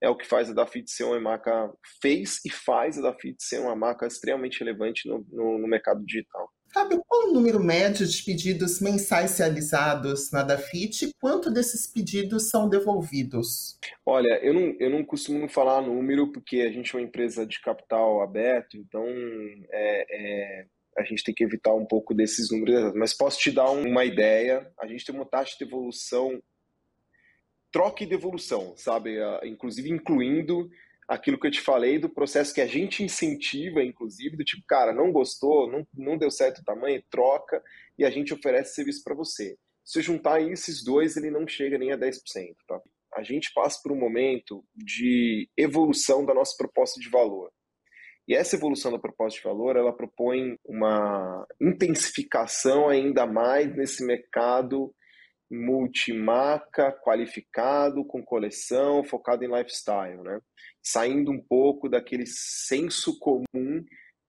é 0.00 0.08
o 0.08 0.16
que 0.16 0.26
faz 0.26 0.50
a 0.50 0.54
Dafit 0.54 0.90
ser 0.90 1.04
uma 1.04 1.20
marca, 1.20 1.72
fez 2.00 2.40
e 2.44 2.50
faz 2.50 2.98
a 2.98 3.02
Dafit 3.02 3.36
ser 3.42 3.60
uma 3.60 3.74
marca 3.74 4.06
extremamente 4.06 4.60
relevante 4.60 5.08
no, 5.08 5.26
no, 5.30 5.58
no 5.58 5.68
mercado 5.68 6.04
digital. 6.04 6.50
Sabe 6.74 7.00
qual 7.06 7.28
o 7.28 7.32
número 7.32 7.62
médio 7.62 8.04
de 8.04 8.22
pedidos 8.24 8.80
mensais 8.80 9.38
realizados 9.38 10.32
na 10.32 10.42
Dafit 10.42 11.04
e 11.04 11.12
quanto 11.20 11.48
desses 11.48 11.86
pedidos 11.86 12.50
são 12.50 12.68
devolvidos? 12.68 13.78
Olha, 14.04 14.40
eu 14.42 14.52
não, 14.52 14.76
eu 14.80 14.90
não 14.90 15.04
costumo 15.04 15.48
falar 15.48 15.82
número 15.82 16.32
porque 16.32 16.62
a 16.62 16.72
gente 16.72 16.92
é 16.92 16.98
uma 16.98 17.06
empresa 17.06 17.46
de 17.46 17.60
capital 17.60 18.20
aberto, 18.22 18.76
então 18.76 19.06
é, 19.70 20.06
é, 20.10 20.66
a 20.98 21.04
gente 21.04 21.22
tem 21.22 21.32
que 21.32 21.44
evitar 21.44 21.72
um 21.74 21.86
pouco 21.86 22.12
desses 22.12 22.50
números, 22.50 22.92
mas 22.94 23.14
posso 23.14 23.38
te 23.38 23.52
dar 23.52 23.70
uma 23.70 24.04
ideia. 24.04 24.68
A 24.80 24.88
gente 24.88 25.04
tem 25.04 25.14
uma 25.14 25.26
taxa 25.26 25.52
de 25.52 25.64
devolução, 25.64 26.42
troca 27.74 28.04
e 28.04 28.06
devolução, 28.06 28.72
sabe? 28.76 29.16
Inclusive 29.42 29.90
incluindo 29.90 30.70
aquilo 31.08 31.36
que 31.36 31.48
eu 31.48 31.50
te 31.50 31.60
falei 31.60 31.98
do 31.98 32.08
processo 32.08 32.54
que 32.54 32.60
a 32.60 32.68
gente 32.68 33.02
incentiva, 33.02 33.82
inclusive, 33.82 34.36
do 34.36 34.44
tipo, 34.44 34.62
cara, 34.64 34.92
não 34.92 35.10
gostou, 35.10 35.68
não, 35.68 35.84
não 35.92 36.16
deu 36.16 36.30
certo 36.30 36.60
o 36.60 36.64
tamanho, 36.64 37.02
troca 37.10 37.60
e 37.98 38.04
a 38.04 38.10
gente 38.10 38.32
oferece 38.32 38.76
serviço 38.76 39.02
para 39.02 39.16
você. 39.16 39.58
Se 39.84 40.00
juntar 40.00 40.40
esses 40.40 40.84
dois, 40.84 41.16
ele 41.16 41.32
não 41.32 41.48
chega 41.48 41.76
nem 41.76 41.90
a 41.90 41.98
10%, 41.98 42.54
tá? 42.68 42.80
A 43.12 43.24
gente 43.24 43.52
passa 43.52 43.80
por 43.82 43.90
um 43.90 43.98
momento 43.98 44.64
de 44.72 45.48
evolução 45.56 46.24
da 46.24 46.32
nossa 46.32 46.56
proposta 46.56 47.00
de 47.00 47.08
valor. 47.08 47.50
E 48.28 48.36
essa 48.36 48.54
evolução 48.54 48.92
da 48.92 49.00
proposta 49.00 49.40
de 49.40 49.44
valor, 49.44 49.74
ela 49.74 49.92
propõe 49.92 50.56
uma 50.64 51.44
intensificação 51.60 52.88
ainda 52.88 53.26
mais 53.26 53.76
nesse 53.76 54.06
mercado 54.06 54.94
multimarca, 55.50 56.92
qualificado, 56.92 58.04
com 58.04 58.24
coleção, 58.24 59.04
focado 59.04 59.44
em 59.44 59.48
lifestyle, 59.48 60.22
né? 60.22 60.40
Saindo 60.82 61.30
um 61.30 61.40
pouco 61.40 61.88
daquele 61.88 62.24
senso 62.26 63.18
comum 63.18 63.84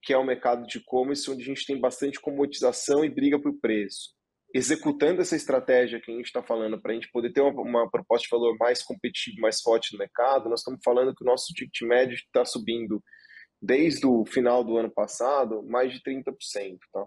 que 0.05 0.13
é 0.13 0.17
o 0.17 0.23
mercado 0.23 0.67
de 0.67 0.77
e-commerce, 0.77 1.29
onde 1.29 1.41
a 1.41 1.45
gente 1.45 1.65
tem 1.65 1.81
bastante 1.81 2.21
comodização 2.21 3.03
e 3.03 3.09
briga 3.09 3.41
por 3.41 3.59
preço. 3.59 4.13
Executando 4.53 5.19
essa 5.19 5.35
estratégia 5.35 5.99
que 5.99 6.11
a 6.11 6.15
gente 6.15 6.27
está 6.27 6.43
falando 6.43 6.79
para 6.79 6.91
a 6.91 6.93
gente 6.93 7.09
poder 7.11 7.33
ter 7.33 7.41
uma, 7.41 7.59
uma, 7.61 7.89
proposta 7.89 8.25
de 8.25 8.29
valor 8.29 8.55
mais 8.59 8.83
competitiva, 8.83 9.41
mais 9.41 9.59
forte 9.59 9.91
no 9.91 9.99
mercado, 9.99 10.47
nós 10.47 10.59
estamos 10.59 10.79
falando 10.85 11.13
que 11.13 11.23
o 11.23 11.25
nosso 11.25 11.51
ticket 11.53 11.81
médio 11.81 12.13
está 12.13 12.45
subindo 12.45 13.03
desde 13.59 14.05
o 14.05 14.23
final 14.25 14.63
do 14.63 14.77
ano 14.77 14.91
passado 14.93 15.63
mais 15.63 15.91
de 15.91 15.99
30%. 16.03 16.23
Tá? 16.93 17.05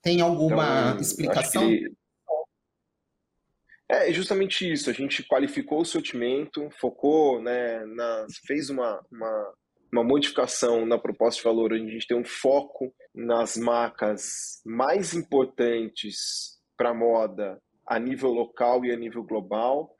Tem 0.00 0.20
alguma 0.20 0.90
então, 0.90 1.00
explicação? 1.00 1.68
Que... 1.68 1.90
É 3.92 4.12
justamente 4.12 4.70
isso. 4.70 4.88
A 4.88 4.92
gente 4.92 5.24
qualificou 5.24 5.80
o 5.80 5.84
sortimento, 5.84 6.70
focou, 6.78 7.42
né, 7.42 7.84
fez 8.46 8.70
uma, 8.70 9.04
uma 9.10 9.52
uma 9.92 10.04
modificação 10.04 10.86
na 10.86 10.98
proposta 10.98 11.38
de 11.38 11.44
valor, 11.44 11.72
onde 11.72 11.88
a 11.88 11.92
gente 11.92 12.06
tem 12.06 12.16
um 12.16 12.24
foco 12.24 12.94
nas 13.14 13.56
marcas 13.56 14.62
mais 14.64 15.14
importantes 15.14 16.60
para 16.76 16.94
moda 16.94 17.60
a 17.86 17.98
nível 17.98 18.30
local 18.30 18.84
e 18.84 18.92
a 18.92 18.96
nível 18.96 19.24
global. 19.24 19.92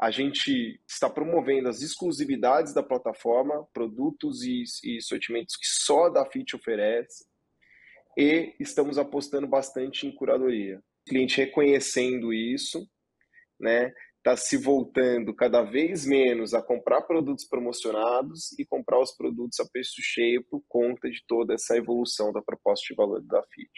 A 0.00 0.10
gente 0.10 0.80
está 0.88 1.08
promovendo 1.08 1.68
as 1.68 1.82
exclusividades 1.82 2.74
da 2.74 2.82
plataforma, 2.82 3.66
produtos 3.72 4.42
e, 4.42 4.64
e 4.84 5.00
sortimentos 5.00 5.56
que 5.56 5.66
só 5.66 6.06
a 6.06 6.10
Dafit 6.10 6.56
oferece, 6.56 7.24
e 8.16 8.54
estamos 8.58 8.98
apostando 8.98 9.46
bastante 9.46 10.06
em 10.06 10.14
curadoria. 10.14 10.78
O 10.78 11.10
cliente 11.10 11.36
reconhecendo 11.36 12.32
isso, 12.32 12.84
né? 13.60 13.92
está 14.18 14.36
se 14.36 14.56
voltando 14.56 15.34
cada 15.34 15.62
vez 15.62 16.04
menos 16.04 16.52
a 16.52 16.62
comprar 16.62 17.02
produtos 17.02 17.46
promocionados 17.46 18.52
e 18.58 18.64
comprar 18.64 19.00
os 19.00 19.12
produtos 19.12 19.58
a 19.60 19.66
preço 19.66 19.96
cheio 20.02 20.44
por 20.44 20.62
conta 20.68 21.08
de 21.08 21.22
toda 21.26 21.54
essa 21.54 21.76
evolução 21.76 22.32
da 22.32 22.42
proposta 22.42 22.86
de 22.88 22.94
valor 22.94 23.22
da 23.22 23.42
FIT. 23.42 23.70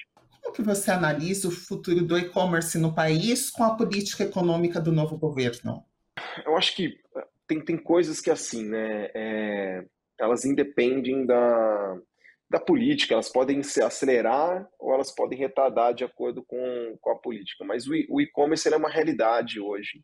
Como 0.43 0.55
que 0.55 0.63
você 0.63 0.91
analisa 0.91 1.49
o 1.49 1.53
futuro 1.53 2.03
do 2.03 2.19
e-commerce 2.19 2.79
no 2.79 2.95
país 2.95 3.51
com 3.51 3.63
a 3.63 3.77
política 3.77 4.25
econômica 4.25 4.81
do 4.81 4.91
novo 4.91 5.17
governo? 5.19 5.85
Eu 6.45 6.57
acho 6.57 6.75
que 6.75 6.99
tem, 7.47 7.63
tem 7.65 7.77
coisas 7.77 8.21
que 8.21 8.31
assim, 8.31 8.65
né, 8.65 9.11
é, 9.15 9.85
elas 10.19 10.45
independem 10.45 11.27
da, 11.27 11.99
da 12.51 12.59
política, 12.59 13.15
elas 13.15 13.29
podem 13.29 13.63
se 13.63 13.81
acelerar 13.81 14.69
ou 14.77 14.93
elas 14.93 15.15
podem 15.15 15.39
retardar 15.39 15.95
de 15.95 16.03
acordo 16.03 16.45
com, 16.45 16.99
com 17.01 17.11
a 17.13 17.19
política. 17.19 17.65
Mas 17.65 17.87
o 17.87 18.21
e-commerce 18.21 18.69
é 18.69 18.77
uma 18.77 18.91
realidade 18.91 19.61
hoje. 19.61 20.03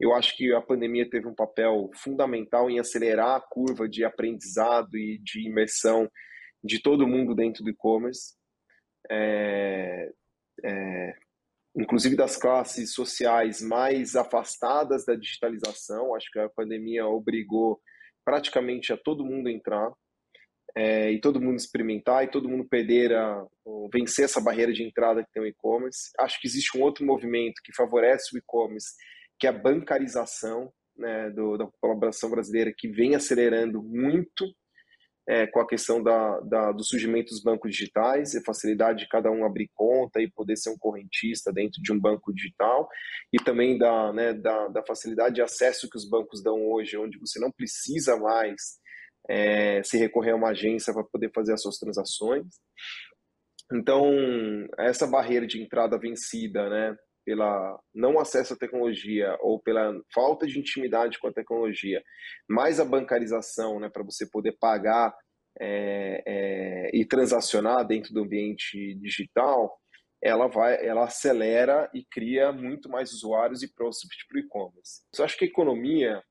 Eu 0.00 0.12
acho 0.12 0.36
que 0.36 0.52
a 0.52 0.60
pandemia 0.60 1.08
teve 1.08 1.28
um 1.28 1.34
papel 1.34 1.88
fundamental 1.94 2.68
em 2.68 2.80
acelerar 2.80 3.36
a 3.36 3.40
curva 3.40 3.88
de 3.88 4.04
aprendizado 4.04 4.98
e 4.98 5.18
de 5.22 5.46
imersão 5.46 6.10
de 6.64 6.82
todo 6.82 7.06
mundo 7.06 7.32
dentro 7.32 7.62
do 7.62 7.70
e-commerce, 7.70 8.34
é, 9.08 10.10
é, 10.64 11.14
inclusive 11.76 12.16
das 12.16 12.36
classes 12.36 12.92
sociais 12.92 13.62
mais 13.62 14.16
afastadas 14.16 15.04
da 15.04 15.14
digitalização. 15.14 16.12
Acho 16.16 16.28
que 16.32 16.40
a 16.40 16.48
pandemia 16.48 17.06
obrigou 17.06 17.80
praticamente 18.24 18.92
a 18.92 18.96
todo 18.96 19.24
mundo 19.24 19.48
entrar 19.48 19.92
é, 20.76 21.12
e 21.12 21.20
todo 21.20 21.40
mundo 21.40 21.56
experimentar 21.56 22.24
e 22.24 22.30
todo 22.30 22.48
mundo 22.48 22.68
perder 22.68 23.14
a, 23.14 23.44
vencer 23.92 24.24
essa 24.24 24.40
barreira 24.40 24.72
de 24.72 24.82
entrada 24.82 25.22
que 25.22 25.32
tem 25.32 25.42
o 25.42 25.46
e-commerce. 25.46 26.10
Acho 26.18 26.40
que 26.40 26.46
existe 26.46 26.76
um 26.76 26.82
outro 26.82 27.04
movimento 27.04 27.60
que 27.64 27.74
favorece 27.74 28.34
o 28.34 28.38
e-commerce 28.38 28.92
que 29.38 29.46
é 29.46 29.50
a 29.50 29.52
bancarização 29.52 30.72
né, 30.96 31.30
do, 31.30 31.56
da 31.56 31.66
colaboração 31.80 32.30
brasileira, 32.30 32.72
que 32.76 32.88
vem 32.88 33.14
acelerando 33.14 33.82
muito 33.82 34.46
é, 35.26 35.46
com 35.46 35.60
a 35.60 35.66
questão 35.66 36.02
da, 36.02 36.40
da, 36.40 36.72
do 36.72 36.84
surgimento 36.84 37.30
dos 37.30 37.42
bancos 37.42 37.70
digitais, 37.70 38.34
a 38.34 38.42
facilidade 38.42 39.00
de 39.00 39.08
cada 39.08 39.30
um 39.30 39.44
abrir 39.44 39.70
conta 39.74 40.20
e 40.20 40.30
poder 40.30 40.56
ser 40.56 40.70
um 40.70 40.78
correntista 40.78 41.52
dentro 41.52 41.80
de 41.82 41.92
um 41.92 41.98
banco 41.98 42.32
digital, 42.32 42.88
e 43.32 43.38
também 43.42 43.78
da, 43.78 44.12
né, 44.12 44.34
da, 44.34 44.68
da 44.68 44.84
facilidade 44.84 45.36
de 45.36 45.42
acesso 45.42 45.88
que 45.88 45.96
os 45.96 46.08
bancos 46.08 46.42
dão 46.42 46.66
hoje, 46.66 46.96
onde 46.96 47.18
você 47.18 47.40
não 47.40 47.50
precisa 47.50 48.16
mais 48.18 48.78
é, 49.28 49.82
se 49.82 49.96
recorrer 49.98 50.32
a 50.32 50.36
uma 50.36 50.50
agência 50.50 50.92
para 50.92 51.04
poder 51.04 51.30
fazer 51.32 51.52
as 51.52 51.62
suas 51.62 51.78
transações. 51.78 52.46
Então, 53.72 54.12
essa 54.78 55.06
barreira 55.06 55.46
de 55.46 55.62
entrada 55.62 55.98
vencida, 55.98 56.68
né, 56.68 56.96
pela 57.24 57.80
não 57.94 58.18
acesso 58.18 58.52
à 58.52 58.56
tecnologia 58.56 59.36
ou 59.40 59.58
pela 59.58 59.98
falta 60.14 60.46
de 60.46 60.58
intimidade 60.58 61.18
com 61.18 61.28
a 61.28 61.32
tecnologia, 61.32 62.02
mais 62.48 62.78
a 62.78 62.84
bancarização, 62.84 63.80
né, 63.80 63.88
para 63.88 64.02
você 64.02 64.28
poder 64.28 64.56
pagar 64.60 65.14
é, 65.58 66.22
é, 66.26 66.90
e 66.92 67.04
transacionar 67.04 67.86
dentro 67.86 68.12
do 68.12 68.22
ambiente 68.22 68.94
digital, 68.96 69.78
ela 70.22 70.48
vai, 70.48 70.84
ela 70.84 71.04
acelera 71.04 71.88
e 71.94 72.04
cria 72.04 72.52
muito 72.52 72.88
mais 72.88 73.12
usuários 73.12 73.62
e 73.62 73.72
prospects 73.72 74.26
para 74.26 74.36
o 74.36 74.40
e-commerce. 74.40 75.02
Eu 75.16 75.24
acho 75.24 75.36
que 75.36 75.44
a 75.44 75.48
economia 75.48 76.22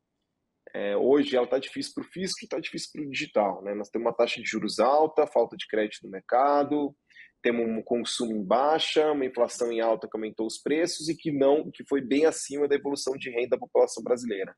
é, 0.74 0.98
hoje 0.98 1.36
ela 1.36 1.46
está 1.46 1.60
difícil 1.60 1.94
para 1.94 2.04
o 2.04 2.08
físico 2.08 2.40
e 2.42 2.46
está 2.46 2.60
difícil 2.60 2.90
para 2.94 3.04
o 3.04 3.10
digital. 3.10 3.64
Né? 3.64 3.76
Nós 3.76 3.90
temos 3.90 4.08
uma 4.08 4.16
taxa 4.16 4.42
de 4.42 4.50
juros 4.50 4.80
alta, 4.80 5.28
falta 5.28 5.56
de 5.56 5.68
crédito 5.68 6.04
no 6.04 6.12
mercado, 6.12 6.96
temos 7.44 7.68
um 7.68 7.82
consumo 7.84 8.32
em 8.32 8.44
baixa, 8.44 9.12
uma 9.12 9.26
inflação 9.26 9.72
em 9.72 9.82
alta 9.82 10.08
que 10.08 10.16
aumentou 10.16 10.48
os 10.48 10.58
preços 10.58 11.10
e 11.10 11.16
que 11.16 11.32
não, 11.32 11.70
que 11.70 11.84
foi 11.88 12.02
bem 12.02 12.26
acima 12.26 12.68
da 12.68 12.76
evolução 12.76 13.16
de 13.18 13.30
renda 13.30 13.50
da 13.50 13.58
população 13.58 14.02
brasileira. 14.02 14.56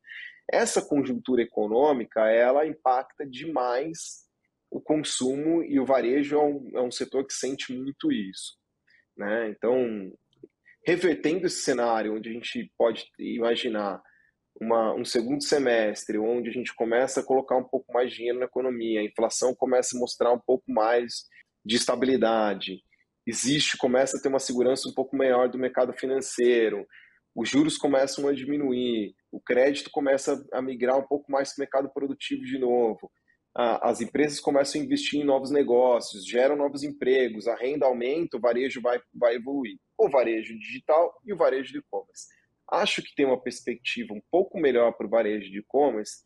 Essa 0.49 0.81
conjuntura 0.81 1.41
econômica, 1.41 2.29
ela 2.29 2.65
impacta 2.65 3.25
demais 3.25 4.25
o 4.69 4.79
consumo 4.79 5.63
e 5.63 5.79
o 5.79 5.85
varejo 5.85 6.35
é 6.35 6.43
um, 6.43 6.69
é 6.75 6.81
um 6.81 6.91
setor 6.91 7.25
que 7.25 7.33
sente 7.33 7.73
muito 7.73 8.11
isso. 8.11 8.55
Né? 9.17 9.49
Então, 9.49 10.11
revertendo 10.85 11.47
esse 11.47 11.61
cenário, 11.61 12.15
onde 12.15 12.29
a 12.29 12.33
gente 12.33 12.71
pode 12.77 13.09
imaginar 13.17 14.01
uma, 14.59 14.93
um 14.93 15.03
segundo 15.03 15.43
semestre, 15.43 16.17
onde 16.17 16.49
a 16.49 16.53
gente 16.53 16.73
começa 16.73 17.19
a 17.19 17.23
colocar 17.23 17.57
um 17.57 17.63
pouco 17.63 17.91
mais 17.93 18.09
de 18.09 18.17
dinheiro 18.17 18.39
na 18.39 18.45
economia, 18.45 19.01
a 19.01 19.03
inflação 19.03 19.53
começa 19.53 19.95
a 19.95 19.99
mostrar 19.99 20.31
um 20.31 20.39
pouco 20.39 20.63
mais 20.71 21.25
de 21.65 21.75
estabilidade, 21.75 22.81
existe, 23.25 23.77
começa 23.77 24.17
a 24.17 24.21
ter 24.21 24.29
uma 24.29 24.39
segurança 24.39 24.87
um 24.87 24.93
pouco 24.93 25.15
maior 25.15 25.49
do 25.49 25.57
mercado 25.57 25.93
financeiro, 25.93 26.85
os 27.35 27.49
juros 27.49 27.77
começam 27.77 28.27
a 28.27 28.33
diminuir, 28.33 29.13
o 29.31 29.41
crédito 29.41 29.89
começa 29.91 30.45
a 30.53 30.61
migrar 30.61 30.97
um 30.97 31.07
pouco 31.07 31.29
mais 31.31 31.49
para 31.49 31.61
o 31.61 31.63
mercado 31.63 31.89
produtivo 31.93 32.43
de 32.43 32.57
novo, 32.57 33.11
as 33.55 34.01
empresas 34.01 34.39
começam 34.41 34.81
a 34.81 34.83
investir 34.83 35.21
em 35.21 35.23
novos 35.23 35.49
negócios, 35.49 36.27
geram 36.27 36.57
novos 36.57 36.83
empregos, 36.83 37.47
a 37.47 37.55
renda 37.55 37.85
aumenta, 37.85 38.35
o 38.35 38.39
varejo 38.39 38.81
vai, 38.81 38.99
vai 39.13 39.35
evoluir. 39.35 39.77
O 39.97 40.09
varejo 40.09 40.59
digital 40.59 41.13
e 41.25 41.33
o 41.33 41.37
varejo 41.37 41.71
de 41.71 41.79
e-commerce. 41.79 42.27
Acho 42.71 43.01
que 43.01 43.13
tem 43.15 43.25
uma 43.25 43.41
perspectiva 43.41 44.13
um 44.13 44.21
pouco 44.31 44.59
melhor 44.59 44.93
para 44.93 45.07
o 45.07 45.09
varejo 45.09 45.51
de 45.51 45.59
e-commerce, 45.59 46.23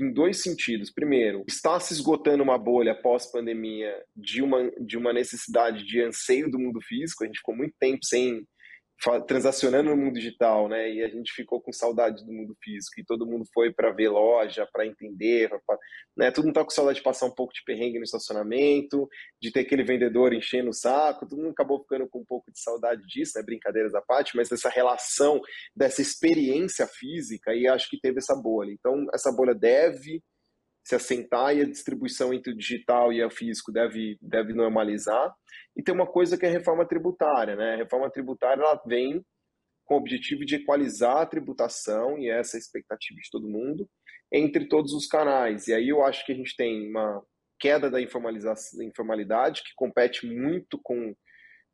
em 0.00 0.12
dois 0.12 0.42
sentidos. 0.42 0.90
Primeiro, 0.90 1.44
está 1.46 1.78
se 1.78 1.92
esgotando 1.92 2.42
uma 2.42 2.56
bolha 2.56 2.94
pós-pandemia 2.94 3.94
de 4.16 4.40
uma, 4.40 4.70
de 4.80 4.96
uma 4.96 5.12
necessidade 5.12 5.84
de 5.84 6.00
anseio 6.00 6.50
do 6.50 6.58
mundo 6.58 6.80
físico. 6.80 7.22
A 7.22 7.26
gente 7.26 7.38
ficou 7.38 7.54
muito 7.54 7.74
tempo 7.78 8.04
sem 8.04 8.46
transacionando 9.26 9.90
no 9.90 9.96
mundo 9.96 10.14
digital, 10.14 10.68
né? 10.68 10.90
E 10.92 11.02
a 11.02 11.08
gente 11.08 11.32
ficou 11.32 11.60
com 11.60 11.72
saudade 11.72 12.24
do 12.24 12.32
mundo 12.32 12.56
físico 12.62 13.00
e 13.00 13.04
todo 13.04 13.26
mundo 13.26 13.44
foi 13.52 13.72
para 13.72 13.90
ver 13.90 14.08
loja, 14.08 14.68
para 14.72 14.86
entender, 14.86 15.48
pra, 15.48 15.78
né? 16.16 16.30
Todo 16.30 16.44
mundo 16.44 16.54
tá 16.54 16.64
com 16.64 16.70
saudade 16.70 16.98
de 16.98 17.04
passar 17.04 17.26
um 17.26 17.34
pouco 17.34 17.52
de 17.52 17.64
perrengue 17.64 17.98
no 17.98 18.04
estacionamento, 18.04 19.08
de 19.40 19.50
ter 19.50 19.60
aquele 19.60 19.82
vendedor 19.82 20.32
enchendo 20.32 20.70
o 20.70 20.74
saco. 20.74 21.26
Todo 21.26 21.40
mundo 21.40 21.50
acabou 21.50 21.80
ficando 21.80 22.08
com 22.08 22.20
um 22.20 22.24
pouco 22.24 22.50
de 22.52 22.60
saudade 22.60 23.02
disso, 23.06 23.32
né? 23.36 23.42
Brincadeiras 23.42 23.94
à 23.94 24.00
parte, 24.00 24.36
mas 24.36 24.48
dessa 24.48 24.68
relação, 24.68 25.40
dessa 25.74 26.00
experiência 26.00 26.86
física 26.86 27.54
e 27.54 27.66
acho 27.66 27.90
que 27.90 28.00
teve 28.00 28.18
essa 28.18 28.36
bolha. 28.36 28.70
Então 28.70 29.06
essa 29.12 29.32
bolha 29.32 29.54
deve 29.54 30.22
se 30.84 30.94
assentar 30.94 31.56
e 31.56 31.62
a 31.62 31.68
distribuição 31.68 32.34
entre 32.34 32.52
o 32.52 32.56
digital 32.56 33.12
e 33.12 33.24
o 33.24 33.30
físico 33.30 33.70
deve, 33.70 34.18
deve 34.20 34.52
normalizar. 34.52 35.32
E 35.76 35.82
tem 35.82 35.94
uma 35.94 36.06
coisa 36.06 36.36
que 36.36 36.44
é 36.44 36.48
a 36.48 36.52
reforma 36.52 36.86
tributária. 36.86 37.54
Né? 37.54 37.74
A 37.74 37.76
reforma 37.76 38.10
tributária 38.10 38.62
ela 38.62 38.80
vem 38.86 39.24
com 39.84 39.94
o 39.94 39.98
objetivo 39.98 40.44
de 40.44 40.56
equalizar 40.56 41.18
a 41.18 41.26
tributação, 41.26 42.18
e 42.18 42.30
essa 42.30 42.56
é 42.56 42.58
a 42.58 42.60
expectativa 42.60 43.20
de 43.20 43.30
todo 43.30 43.48
mundo, 43.48 43.88
entre 44.32 44.66
todos 44.66 44.92
os 44.92 45.06
canais. 45.06 45.68
E 45.68 45.74
aí 45.74 45.88
eu 45.88 46.02
acho 46.02 46.24
que 46.24 46.32
a 46.32 46.34
gente 46.34 46.56
tem 46.56 46.88
uma 46.88 47.22
queda 47.58 47.90
da 47.90 48.00
informalidade, 48.00 49.62
que 49.62 49.72
compete 49.76 50.26
muito 50.26 50.80
com, 50.82 51.14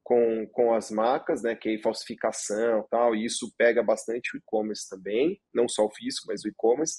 com, 0.02 0.46
com 0.48 0.74
as 0.74 0.90
marcas, 0.90 1.42
né, 1.42 1.54
que 1.54 1.68
é 1.68 1.78
falsificação 1.78 2.86
tal, 2.90 3.14
e 3.14 3.24
isso 3.24 3.54
pega 3.56 3.82
bastante 3.82 4.36
o 4.36 4.38
e-commerce 4.38 4.88
também, 4.88 5.40
não 5.54 5.68
só 5.68 5.86
o 5.86 5.94
físico, 5.94 6.26
mas 6.28 6.44
o 6.44 6.48
e-commerce. 6.48 6.98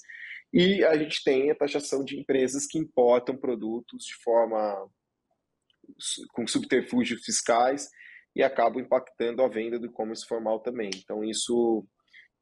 E 0.52 0.84
a 0.84 0.96
gente 0.96 1.22
tem 1.22 1.50
a 1.50 1.54
taxação 1.54 2.04
de 2.04 2.18
empresas 2.18 2.66
que 2.66 2.78
importam 2.78 3.36
produtos 3.36 4.04
de 4.04 4.14
forma 4.22 4.88
com 6.32 6.46
subterfúgios 6.46 7.22
fiscais 7.24 7.88
e 8.34 8.42
acabam 8.42 8.82
impactando 8.82 9.42
a 9.42 9.48
venda 9.48 9.78
do 9.78 9.86
e-commerce 9.86 10.26
formal 10.26 10.60
também. 10.60 10.90
Então 10.94 11.24
isso 11.24 11.84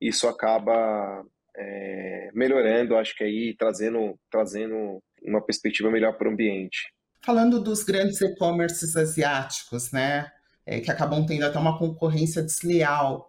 isso 0.00 0.28
acaba 0.28 1.24
é, 1.56 2.30
melhorando, 2.32 2.96
acho 2.96 3.16
que 3.16 3.24
aí 3.24 3.54
trazendo 3.58 4.18
trazendo 4.30 5.02
uma 5.22 5.44
perspectiva 5.44 5.90
melhor 5.90 6.16
para 6.16 6.28
o 6.28 6.32
ambiente. 6.32 6.92
Falando 7.24 7.60
dos 7.60 7.82
grandes 7.82 8.20
e-commerces 8.20 8.96
asiáticos, 8.96 9.90
né, 9.90 10.30
é, 10.64 10.80
que 10.80 10.90
acabam 10.90 11.26
tendo 11.26 11.44
até 11.44 11.58
uma 11.58 11.78
concorrência 11.78 12.42
desleal, 12.42 13.27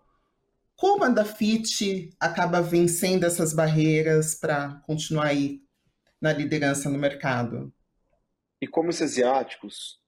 como 0.79 1.03
a 1.03 1.09
Dafit 1.09 2.09
acaba 2.17 2.61
vencendo 2.61 3.25
essas 3.25 3.53
barreiras 3.53 4.33
para 4.33 4.81
continuar 4.85 5.25
aí 5.25 5.61
na 6.21 6.31
liderança 6.31 6.89
no 6.89 6.97
mercado? 6.97 7.73
E 8.61 8.65
como 8.65 8.87
os 8.87 9.01
asiáticos, 9.01 9.99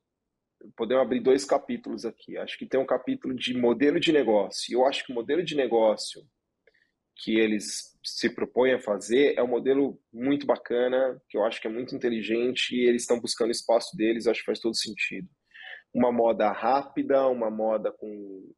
podemos 0.77 1.03
abrir 1.03 1.19
dois 1.19 1.43
capítulos 1.43 2.05
aqui. 2.05 2.37
Acho 2.37 2.57
que 2.57 2.65
tem 2.65 2.79
um 2.79 2.85
capítulo 2.85 3.35
de 3.35 3.53
modelo 3.53 3.99
de 3.99 4.13
negócio. 4.13 4.73
Eu 4.73 4.85
acho 4.85 5.05
que 5.05 5.11
o 5.11 5.15
modelo 5.15 5.43
de 5.43 5.57
negócio 5.57 6.21
que 7.17 7.37
eles 7.37 7.99
se 8.01 8.33
propõem 8.33 8.75
a 8.75 8.79
fazer 8.79 9.37
é 9.37 9.43
um 9.43 9.47
modelo 9.47 10.01
muito 10.11 10.45
bacana, 10.45 11.21
que 11.27 11.37
eu 11.37 11.43
acho 11.43 11.59
que 11.59 11.67
é 11.67 11.69
muito 11.69 11.93
inteligente 11.93 12.73
e 12.73 12.87
eles 12.87 13.01
estão 13.01 13.19
buscando 13.19 13.51
espaço 13.51 13.97
deles, 13.97 14.25
acho 14.25 14.39
que 14.39 14.45
faz 14.45 14.59
todo 14.61 14.73
sentido. 14.73 15.27
Uma 15.93 16.13
moda 16.13 16.49
rápida, 16.49 17.27
uma 17.27 17.51
moda 17.51 17.91
com, 17.91 18.53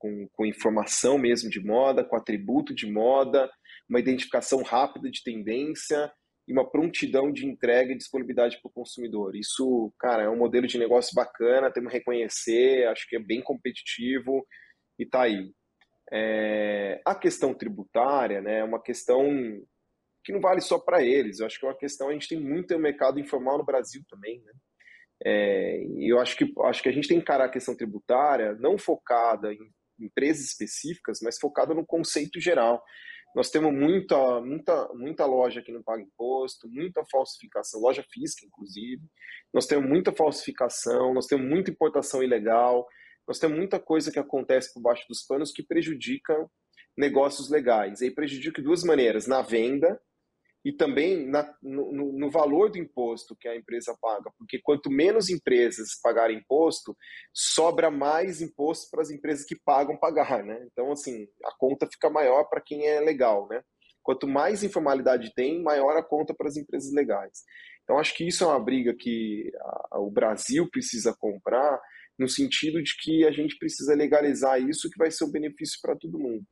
com, 0.00 0.26
com 0.32 0.46
informação 0.46 1.18
mesmo 1.18 1.48
de 1.48 1.60
moda, 1.60 2.02
com 2.02 2.16
atributo 2.16 2.74
de 2.74 2.90
moda, 2.90 3.48
uma 3.88 4.00
identificação 4.00 4.62
rápida 4.62 5.10
de 5.10 5.22
tendência 5.22 6.10
e 6.48 6.52
uma 6.52 6.68
prontidão 6.68 7.30
de 7.30 7.46
entrega 7.46 7.92
e 7.92 7.96
disponibilidade 7.96 8.58
para 8.60 8.68
o 8.68 8.72
consumidor. 8.72 9.36
Isso, 9.36 9.92
cara, 9.98 10.24
é 10.24 10.28
um 10.28 10.38
modelo 10.38 10.66
de 10.66 10.78
negócio 10.78 11.14
bacana, 11.14 11.70
temos 11.70 11.92
que 11.92 11.98
reconhecer, 11.98 12.88
acho 12.88 13.06
que 13.08 13.16
é 13.16 13.20
bem 13.20 13.42
competitivo 13.42 14.44
e 14.98 15.04
está 15.04 15.22
aí. 15.22 15.52
É, 16.10 17.00
a 17.04 17.14
questão 17.14 17.54
tributária 17.54 18.40
né, 18.40 18.58
é 18.58 18.64
uma 18.64 18.82
questão 18.82 19.28
que 20.24 20.32
não 20.32 20.40
vale 20.40 20.60
só 20.60 20.78
para 20.78 21.04
eles, 21.04 21.38
eu 21.38 21.46
acho 21.46 21.58
que 21.58 21.64
é 21.64 21.68
uma 21.68 21.78
questão, 21.78 22.08
a 22.08 22.12
gente 22.12 22.28
tem 22.28 22.40
muito 22.40 22.76
mercado 22.78 23.20
informal 23.20 23.58
no 23.58 23.64
Brasil 23.64 24.02
também, 24.08 24.42
né? 24.42 24.52
É, 25.22 25.82
eu 25.98 26.18
acho 26.18 26.36
que, 26.36 26.50
acho 26.62 26.82
que 26.82 26.88
a 26.88 26.92
gente 26.92 27.06
tem 27.06 27.18
que 27.18 27.22
encarar 27.22 27.44
a 27.44 27.50
questão 27.50 27.76
tributária 27.76 28.54
não 28.54 28.78
focada 28.78 29.52
em 29.52 29.70
empresas 30.00 30.44
específicas, 30.46 31.20
mas 31.22 31.38
focada 31.38 31.74
no 31.74 31.86
conceito 31.86 32.40
geral. 32.40 32.82
Nós 33.34 33.48
temos 33.50 33.72
muita, 33.72 34.40
muita, 34.40 34.88
muita 34.94 35.26
loja 35.26 35.62
que 35.62 35.70
não 35.70 35.82
paga 35.82 36.02
imposto, 36.02 36.68
muita 36.68 37.04
falsificação, 37.10 37.80
loja 37.80 38.04
física, 38.10 38.44
inclusive. 38.44 39.02
Nós 39.54 39.66
temos 39.66 39.88
muita 39.88 40.12
falsificação, 40.12 41.14
nós 41.14 41.26
temos 41.26 41.48
muita 41.48 41.70
importação 41.70 42.22
ilegal, 42.22 42.86
nós 43.26 43.38
temos 43.38 43.56
muita 43.56 43.78
coisa 43.78 44.10
que 44.10 44.18
acontece 44.18 44.74
por 44.74 44.82
baixo 44.82 45.06
dos 45.08 45.22
panos 45.22 45.52
que 45.52 45.62
prejudica 45.62 46.34
negócios 46.96 47.48
legais. 47.48 48.00
E 48.00 48.06
aí 48.06 48.10
prejudica 48.10 48.60
de 48.60 48.66
duas 48.66 48.82
maneiras: 48.82 49.28
na 49.28 49.42
venda 49.42 50.00
e 50.64 50.72
também 50.72 51.26
na, 51.26 51.54
no, 51.62 52.12
no, 52.12 52.30
valor 52.30 52.70
do 52.70 52.78
imposto 52.78 53.36
que 53.36 53.48
a 53.48 53.56
empresa 53.56 53.96
paga, 54.00 54.30
porque 54.36 54.60
quanto 54.62 54.90
menos 54.90 55.30
empresas 55.30 55.98
pagarem 56.02 56.38
imposto, 56.38 56.94
sobra 57.32 57.90
mais 57.90 58.42
imposto 58.42 58.90
para 58.90 59.00
as 59.00 59.10
empresas 59.10 59.44
que 59.44 59.56
pagam 59.56 59.96
pagar, 59.96 60.44
né? 60.44 60.66
Então, 60.70 60.92
assim, 60.92 61.26
a 61.44 61.52
conta 61.58 61.88
fica 61.90 62.10
maior 62.10 62.44
para 62.44 62.60
quem 62.60 62.86
é 62.86 63.00
legal, 63.00 63.48
né? 63.48 63.62
Quanto 64.02 64.26
mais 64.28 64.62
informalidade 64.62 65.32
tem, 65.34 65.62
maior 65.62 65.96
a 65.96 66.02
conta 66.02 66.34
para 66.34 66.48
as 66.48 66.56
empresas 66.56 66.92
legais. 66.92 67.42
Então, 67.82 67.98
acho 67.98 68.14
que 68.14 68.26
isso 68.26 68.44
é 68.44 68.46
uma 68.46 68.62
briga 68.62 68.94
que 68.94 69.50
a, 69.90 69.98
o 69.98 70.10
Brasil 70.10 70.68
precisa 70.70 71.14
comprar, 71.18 71.80
no 72.18 72.28
sentido 72.28 72.82
de 72.82 72.94
que 72.98 73.24
a 73.24 73.30
gente 73.30 73.56
precisa 73.58 73.94
legalizar 73.94 74.60
isso, 74.60 74.90
que 74.90 74.98
vai 74.98 75.10
ser 75.10 75.24
um 75.24 75.30
benefício 75.30 75.78
para 75.80 75.96
todo 75.96 76.18
mundo. 76.18 76.44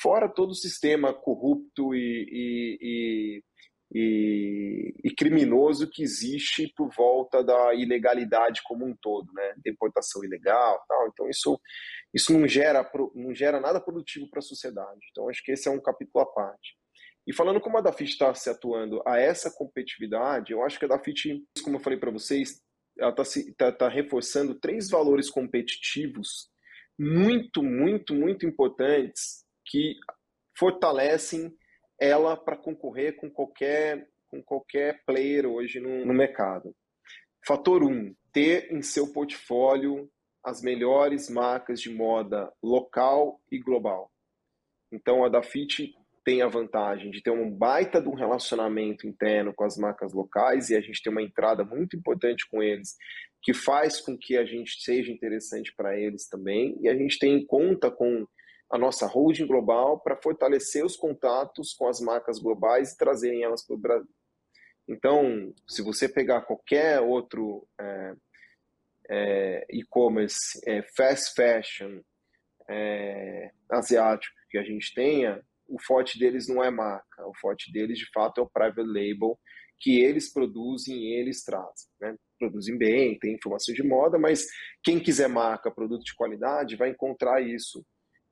Fora 0.00 0.28
todo 0.28 0.50
o 0.50 0.54
sistema 0.54 1.12
corrupto 1.12 1.92
e, 1.94 2.28
e, 2.30 2.78
e 2.80 3.42
e, 3.92 4.94
e, 5.04 5.14
criminoso 5.14 5.88
que 5.88 6.02
existe 6.02 6.72
por 6.76 6.90
volta 6.94 7.42
da 7.42 7.72
ilegalidade 7.72 8.60
como 8.64 8.84
um 8.84 8.96
todo, 8.96 9.32
né? 9.32 9.54
Deportação 9.58 10.24
ilegal, 10.24 10.84
tal. 10.88 11.08
Então 11.08 11.28
isso 11.28 11.60
isso 12.12 12.32
não 12.32 12.48
gera 12.48 12.88
não 13.14 13.34
gera 13.34 13.60
nada 13.60 13.80
produtivo 13.80 14.28
para 14.28 14.40
a 14.40 14.42
sociedade. 14.42 15.00
Então 15.10 15.28
acho 15.28 15.42
que 15.42 15.52
esse 15.52 15.68
é 15.68 15.70
um 15.70 15.80
capítulo 15.80 16.24
à 16.24 16.26
parte. 16.26 16.76
E 17.26 17.32
falando 17.32 17.60
como 17.60 17.78
a 17.78 17.80
Dafit 17.80 18.10
está 18.10 18.34
se 18.34 18.48
atuando 18.48 19.02
a 19.06 19.18
essa 19.18 19.50
competitividade, 19.50 20.52
eu 20.52 20.62
acho 20.62 20.78
que 20.78 20.84
a 20.84 20.88
Dafit, 20.88 21.42
como 21.62 21.76
eu 21.76 21.80
falei 21.80 21.98
para 21.98 22.10
vocês, 22.10 22.62
ela 22.98 23.10
está 23.10 23.24
tá, 23.56 23.72
tá 23.72 23.88
reforçando 23.88 24.54
três 24.54 24.88
valores 24.88 25.28
competitivos 25.28 26.48
muito, 26.98 27.62
muito, 27.62 28.14
muito 28.14 28.46
importantes 28.46 29.44
que 29.66 29.96
fortalecem 30.56 31.54
ela 31.98 32.36
para 32.36 32.56
concorrer 32.56 33.16
com 33.16 33.30
qualquer, 33.30 34.08
com 34.28 34.42
qualquer 34.42 35.02
player 35.04 35.46
hoje 35.46 35.80
no, 35.80 36.04
no 36.04 36.14
mercado. 36.14 36.74
Fator 37.46 37.82
1, 37.82 37.86
um, 37.86 38.14
ter 38.32 38.72
em 38.72 38.82
seu 38.82 39.12
portfólio 39.12 40.10
as 40.44 40.62
melhores 40.62 41.28
marcas 41.28 41.80
de 41.80 41.90
moda 41.90 42.52
local 42.62 43.40
e 43.50 43.58
global. 43.58 44.10
Então 44.92 45.24
a 45.24 45.28
Dafit 45.28 45.92
tem 46.24 46.42
a 46.42 46.48
vantagem 46.48 47.10
de 47.10 47.22
ter 47.22 47.30
um 47.30 47.48
baita 47.48 48.00
de 48.00 48.08
um 48.08 48.14
relacionamento 48.14 49.06
interno 49.06 49.54
com 49.54 49.64
as 49.64 49.76
marcas 49.76 50.12
locais 50.12 50.70
e 50.70 50.76
a 50.76 50.80
gente 50.80 51.00
tem 51.00 51.12
uma 51.12 51.22
entrada 51.22 51.64
muito 51.64 51.96
importante 51.96 52.48
com 52.50 52.60
eles 52.60 52.96
que 53.40 53.54
faz 53.54 54.00
com 54.00 54.18
que 54.18 54.36
a 54.36 54.44
gente 54.44 54.82
seja 54.82 55.12
interessante 55.12 55.72
para 55.76 55.96
eles 55.96 56.28
também 56.28 56.76
e 56.80 56.88
a 56.88 56.96
gente 56.96 57.16
tem 57.16 57.46
conta 57.46 57.92
com 57.92 58.26
a 58.70 58.78
nossa 58.78 59.06
holding 59.06 59.46
global 59.46 60.00
para 60.00 60.16
fortalecer 60.16 60.84
os 60.84 60.96
contatos 60.96 61.72
com 61.72 61.88
as 61.88 62.00
marcas 62.00 62.38
globais 62.38 62.92
e 62.92 62.98
trazerem 62.98 63.42
elas 63.42 63.64
para 63.64 63.74
o 63.74 63.78
Brasil. 63.78 64.14
Então, 64.88 65.52
se 65.68 65.82
você 65.82 66.08
pegar 66.08 66.42
qualquer 66.42 67.00
outro 67.00 67.66
é, 67.80 68.14
é, 69.08 69.66
e-commerce, 69.70 70.60
é, 70.66 70.82
fast 70.96 71.34
fashion 71.34 72.00
é, 72.68 73.50
asiático 73.70 74.34
que 74.50 74.58
a 74.58 74.62
gente 74.62 74.94
tenha, 74.94 75.42
o 75.68 75.80
forte 75.80 76.18
deles 76.18 76.48
não 76.48 76.62
é 76.62 76.70
marca, 76.70 77.26
o 77.26 77.34
forte 77.40 77.72
deles 77.72 77.98
de 77.98 78.08
fato 78.12 78.40
é 78.40 78.44
o 78.44 78.50
private 78.50 78.82
label 78.82 79.38
que 79.78 80.00
eles 80.00 80.32
produzem 80.32 80.96
e 80.96 81.20
eles 81.20 81.42
trazem. 81.42 81.88
Né? 82.00 82.16
Produzem 82.38 82.78
bem, 82.78 83.18
tem 83.18 83.34
informação 83.34 83.74
de 83.74 83.82
moda, 83.82 84.18
mas 84.18 84.46
quem 84.82 85.00
quiser 85.00 85.28
marca, 85.28 85.70
produto 85.70 86.04
de 86.04 86.14
qualidade, 86.14 86.76
vai 86.76 86.90
encontrar 86.90 87.42
isso 87.42 87.84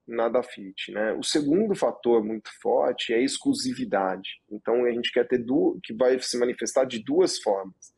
na 0.07 0.29
Dafit. 0.29 0.93
Né? 0.93 1.12
O 1.14 1.23
segundo 1.23 1.75
fator 1.75 2.25
muito 2.25 2.51
forte 2.61 3.12
é 3.12 3.17
a 3.17 3.23
exclusividade. 3.23 4.40
Então 4.51 4.85
a 4.85 4.93
gente 4.93 5.12
quer 5.12 5.27
ter 5.27 5.38
duas, 5.38 5.79
que 5.83 5.95
vai 5.95 6.19
se 6.21 6.38
manifestar 6.38 6.85
de 6.85 7.03
duas 7.03 7.38
formas. 7.38 7.93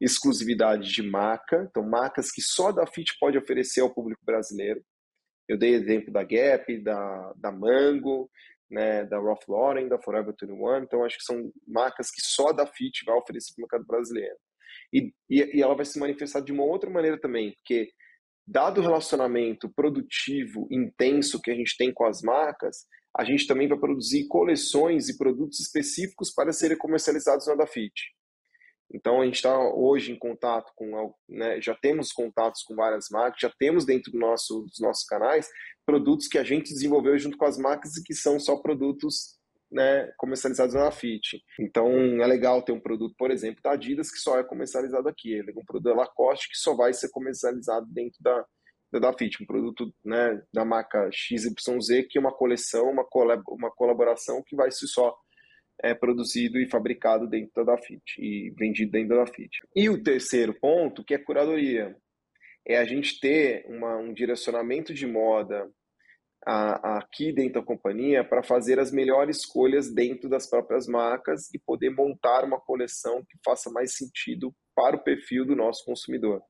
Exclusividade 0.00 0.92
de 0.92 1.02
marca, 1.02 1.66
então 1.70 1.82
marcas 1.88 2.30
que 2.30 2.42
só 2.42 2.68
a 2.68 2.72
Dafit 2.72 3.16
pode 3.20 3.38
oferecer 3.38 3.80
ao 3.80 3.94
público 3.94 4.24
brasileiro. 4.24 4.82
Eu 5.48 5.56
dei 5.56 5.74
exemplo 5.74 6.12
da 6.12 6.22
Gap, 6.22 6.76
da, 6.82 7.32
da 7.36 7.52
Mango, 7.52 8.30
né, 8.70 9.04
da 9.04 9.20
Ralph 9.20 9.46
Lauren, 9.48 9.88
da 9.88 9.98
Forever 9.98 10.34
21. 10.40 10.78
Então 10.78 11.04
acho 11.04 11.18
que 11.18 11.24
são 11.24 11.52
marcas 11.66 12.10
que 12.10 12.22
só 12.22 12.48
a 12.48 12.52
Dafit 12.52 13.04
vai 13.04 13.16
oferecer 13.16 13.52
para 13.54 13.60
o 13.60 13.62
mercado 13.62 13.86
brasileiro. 13.86 14.36
E, 14.92 15.12
e, 15.28 15.58
e 15.58 15.62
ela 15.62 15.74
vai 15.74 15.84
se 15.84 15.98
manifestar 15.98 16.40
de 16.40 16.52
uma 16.52 16.64
outra 16.64 16.90
maneira 16.90 17.20
também, 17.20 17.52
porque 17.52 17.92
dado 18.46 18.80
o 18.80 18.82
relacionamento 18.82 19.68
produtivo 19.68 20.66
intenso 20.70 21.40
que 21.40 21.50
a 21.50 21.54
gente 21.54 21.76
tem 21.76 21.92
com 21.92 22.04
as 22.04 22.22
marcas, 22.22 22.86
a 23.16 23.24
gente 23.24 23.46
também 23.46 23.68
vai 23.68 23.78
produzir 23.78 24.26
coleções 24.26 25.08
e 25.08 25.18
produtos 25.18 25.60
específicos 25.60 26.32
para 26.32 26.52
serem 26.52 26.78
comercializados 26.78 27.46
na 27.46 27.54
Dafit. 27.54 27.92
Então 28.94 29.20
a 29.20 29.24
gente 29.24 29.36
está 29.36 29.58
hoje 29.58 30.12
em 30.12 30.18
contato 30.18 30.70
com, 30.76 31.14
né, 31.28 31.60
já 31.60 31.74
temos 31.74 32.12
contatos 32.12 32.62
com 32.62 32.74
várias 32.74 33.08
marcas, 33.10 33.40
já 33.40 33.52
temos 33.58 33.86
dentro 33.86 34.12
do 34.12 34.18
nosso, 34.18 34.62
dos 34.62 34.80
nossos 34.80 35.04
canais 35.04 35.48
produtos 35.86 36.28
que 36.28 36.38
a 36.38 36.44
gente 36.44 36.72
desenvolveu 36.72 37.18
junto 37.18 37.36
com 37.36 37.46
as 37.46 37.58
marcas 37.58 37.96
e 37.96 38.02
que 38.02 38.14
são 38.14 38.38
só 38.38 38.56
produtos 38.56 39.38
né, 39.72 40.12
comercializados 40.16 40.74
na 40.74 40.90
Fit. 40.90 41.42
Então 41.58 41.90
é 42.22 42.26
legal 42.26 42.62
ter 42.62 42.72
um 42.72 42.80
produto, 42.80 43.14
por 43.18 43.30
exemplo, 43.30 43.62
da 43.62 43.72
Adidas 43.72 44.10
que 44.10 44.18
só 44.18 44.38
é 44.38 44.44
comercializado 44.44 45.08
aqui, 45.08 45.34
é 45.36 45.42
um 45.56 45.64
produto 45.64 45.84
da 45.84 45.94
Lacoste 45.94 46.48
que 46.48 46.56
só 46.56 46.76
vai 46.76 46.92
ser 46.92 47.10
comercializado 47.10 47.86
dentro 47.90 48.22
da 48.22 48.44
da 49.00 49.10
Fit, 49.14 49.42
um 49.42 49.46
produto 49.46 49.90
né, 50.04 50.42
da 50.52 50.66
marca 50.66 51.08
XYZ 51.10 52.06
que 52.10 52.18
é 52.18 52.20
uma 52.20 52.30
coleção, 52.30 52.90
uma, 52.90 53.02
colab 53.02 53.42
uma 53.48 53.70
colaboração 53.70 54.42
que 54.46 54.54
vai 54.54 54.70
ser 54.70 54.86
só 54.86 55.16
é, 55.82 55.94
produzido 55.94 56.58
e 56.58 56.68
fabricado 56.68 57.26
dentro 57.26 57.64
da 57.64 57.78
Fit 57.78 58.02
e 58.18 58.50
vendido 58.50 58.92
dentro 58.92 59.16
da 59.16 59.26
Fit. 59.26 59.60
E 59.74 59.88
o 59.88 60.02
terceiro 60.02 60.54
ponto, 60.60 61.02
que 61.04 61.14
é 61.14 61.18
curadoria, 61.18 61.96
é 62.66 62.76
a 62.76 62.84
gente 62.84 63.18
ter 63.18 63.64
uma, 63.66 63.96
um 63.96 64.12
direcionamento 64.12 64.92
de 64.94 65.06
moda 65.06 65.68
a, 66.46 66.98
aqui 66.98 67.32
dentro 67.32 67.60
da 67.60 67.66
companhia 67.66 68.24
para 68.24 68.42
fazer 68.42 68.78
as 68.78 68.90
melhores 68.90 69.38
escolhas 69.38 69.92
dentro 69.92 70.28
das 70.28 70.48
próprias 70.48 70.86
marcas 70.86 71.52
e 71.54 71.58
poder 71.58 71.90
montar 71.90 72.44
uma 72.44 72.60
coleção 72.60 73.24
que 73.28 73.38
faça 73.44 73.70
mais 73.70 73.94
sentido 73.94 74.54
para 74.74 74.96
o 74.96 75.02
perfil 75.02 75.44
do 75.44 75.56
nosso 75.56 75.84
consumidor. 75.84 76.42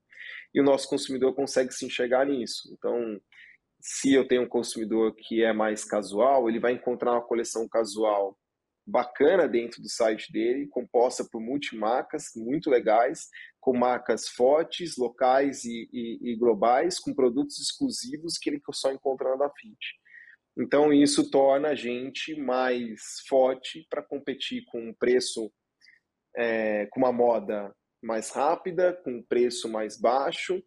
E 0.54 0.60
o 0.60 0.64
nosso 0.64 0.88
consumidor 0.88 1.34
consegue 1.34 1.72
se 1.72 1.84
enxergar 1.84 2.26
nisso. 2.26 2.72
Então, 2.72 3.20
se 3.80 4.14
eu 4.14 4.26
tenho 4.26 4.42
um 4.42 4.48
consumidor 4.48 5.14
que 5.16 5.42
é 5.42 5.52
mais 5.52 5.84
casual, 5.84 6.48
ele 6.48 6.60
vai 6.60 6.72
encontrar 6.72 7.12
uma 7.12 7.26
coleção 7.26 7.68
casual 7.68 8.38
bacana 8.86 9.48
dentro 9.48 9.80
do 9.80 9.88
site 9.88 10.32
dele, 10.32 10.66
composta 10.66 11.24
por 11.24 11.40
multimarcas 11.40 12.32
muito 12.34 12.68
legais, 12.68 13.28
com 13.60 13.76
marcas 13.76 14.28
fortes, 14.28 14.96
locais 14.96 15.64
e, 15.64 15.88
e, 15.92 16.32
e 16.32 16.36
globais, 16.36 16.98
com 16.98 17.14
produtos 17.14 17.58
exclusivos 17.60 18.36
que 18.38 18.50
ele 18.50 18.60
só 18.72 18.90
encontra 18.90 19.30
na 19.30 19.36
Dafit. 19.36 19.78
Então, 20.58 20.92
isso 20.92 21.30
torna 21.30 21.68
a 21.68 21.74
gente 21.74 22.34
mais 22.34 23.00
forte 23.26 23.86
para 23.88 24.02
competir 24.02 24.64
com 24.66 24.88
um 24.88 24.92
preço, 24.92 25.50
é, 26.36 26.86
com 26.86 27.00
uma 27.00 27.12
moda 27.12 27.74
mais 28.02 28.30
rápida, 28.30 28.92
com 29.04 29.12
um 29.12 29.22
preço 29.22 29.68
mais 29.68 29.98
baixo 29.98 30.62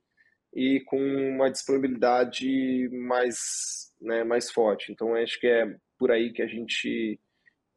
e 0.54 0.80
com 0.86 0.97
uma 0.97 1.51
disponibilidade 1.51 2.89
mais, 2.93 3.91
né, 4.01 4.23
mais 4.23 4.49
forte. 4.49 4.91
Então, 4.91 5.13
acho 5.15 5.39
que 5.39 5.47
é 5.47 5.75
por 5.99 6.12
aí 6.12 6.32
que 6.32 6.41
a 6.41 6.47
gente 6.47 7.19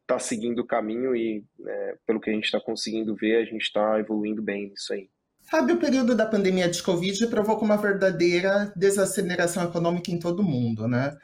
está 0.09 0.17
seguindo 0.17 0.59
o 0.59 0.65
caminho 0.65 1.15
e, 1.15 1.45
né, 1.59 1.95
pelo 2.07 2.19
que 2.19 2.31
a 2.31 2.33
gente 2.33 2.45
está 2.45 2.59
conseguindo 2.59 3.15
ver, 3.15 3.37
a 3.37 3.45
gente 3.45 3.61
está 3.61 3.99
evoluindo 3.99 4.41
bem 4.41 4.69
nisso 4.69 4.91
aí. 4.91 5.07
Sabe, 5.43 5.73
o 5.73 5.79
período 5.79 6.15
da 6.15 6.25
pandemia 6.25 6.67
de 6.67 6.81
Covid 6.81 7.27
provocou 7.27 7.63
uma 7.63 7.77
verdadeira 7.77 8.73
desaceleração 8.75 9.63
econômica 9.63 10.11
em 10.11 10.19
todo 10.19 10.41
o 10.41 10.43
mundo, 10.43 10.87
né? 10.87 11.15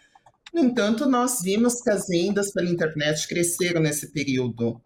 No 0.54 0.62
entanto, 0.62 1.08
nós 1.08 1.42
vimos 1.42 1.82
que 1.82 1.90
as 1.90 2.08
vendas 2.08 2.52
pela 2.54 2.70
internet 2.70 3.28
cresceram 3.28 3.82
nesse 3.82 4.12
período. 4.12 4.82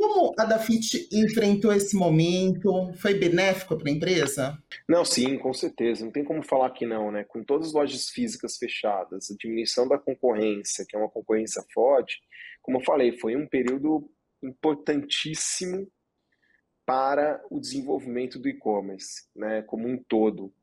Como 0.00 0.32
a 0.38 0.44
Dafit 0.44 1.08
enfrentou 1.12 1.72
esse 1.72 1.94
momento? 1.94 2.92
Foi 2.94 3.12
benéfico 3.12 3.76
para 3.76 3.90
a 3.90 3.92
empresa? 3.92 4.58
Não, 4.88 5.04
sim, 5.04 5.36
com 5.36 5.52
certeza. 5.52 6.04
Não 6.04 6.10
tem 6.10 6.24
como 6.24 6.42
falar 6.42 6.70
que 6.70 6.86
não, 6.86 7.10
né? 7.10 7.24
Com 7.24 7.44
todas 7.44 7.68
as 7.68 7.72
lojas 7.74 8.08
físicas 8.08 8.56
fechadas, 8.56 9.30
a 9.30 9.34
diminuição 9.38 9.86
da 9.86 9.98
concorrência, 9.98 10.86
que 10.88 10.96
é 10.96 10.98
uma 10.98 11.10
concorrência 11.10 11.62
forte, 11.74 12.18
como 12.70 12.78
eu 12.78 12.84
falei, 12.84 13.18
foi 13.18 13.34
um 13.34 13.48
período 13.48 14.08
importantíssimo 14.40 15.90
para 16.86 17.44
o 17.50 17.58
desenvolvimento 17.58 18.38
do 18.38 18.48
e-commerce, 18.48 19.28
né, 19.34 19.62
como 19.62 19.88
um 19.88 20.00
todo. 20.08 20.54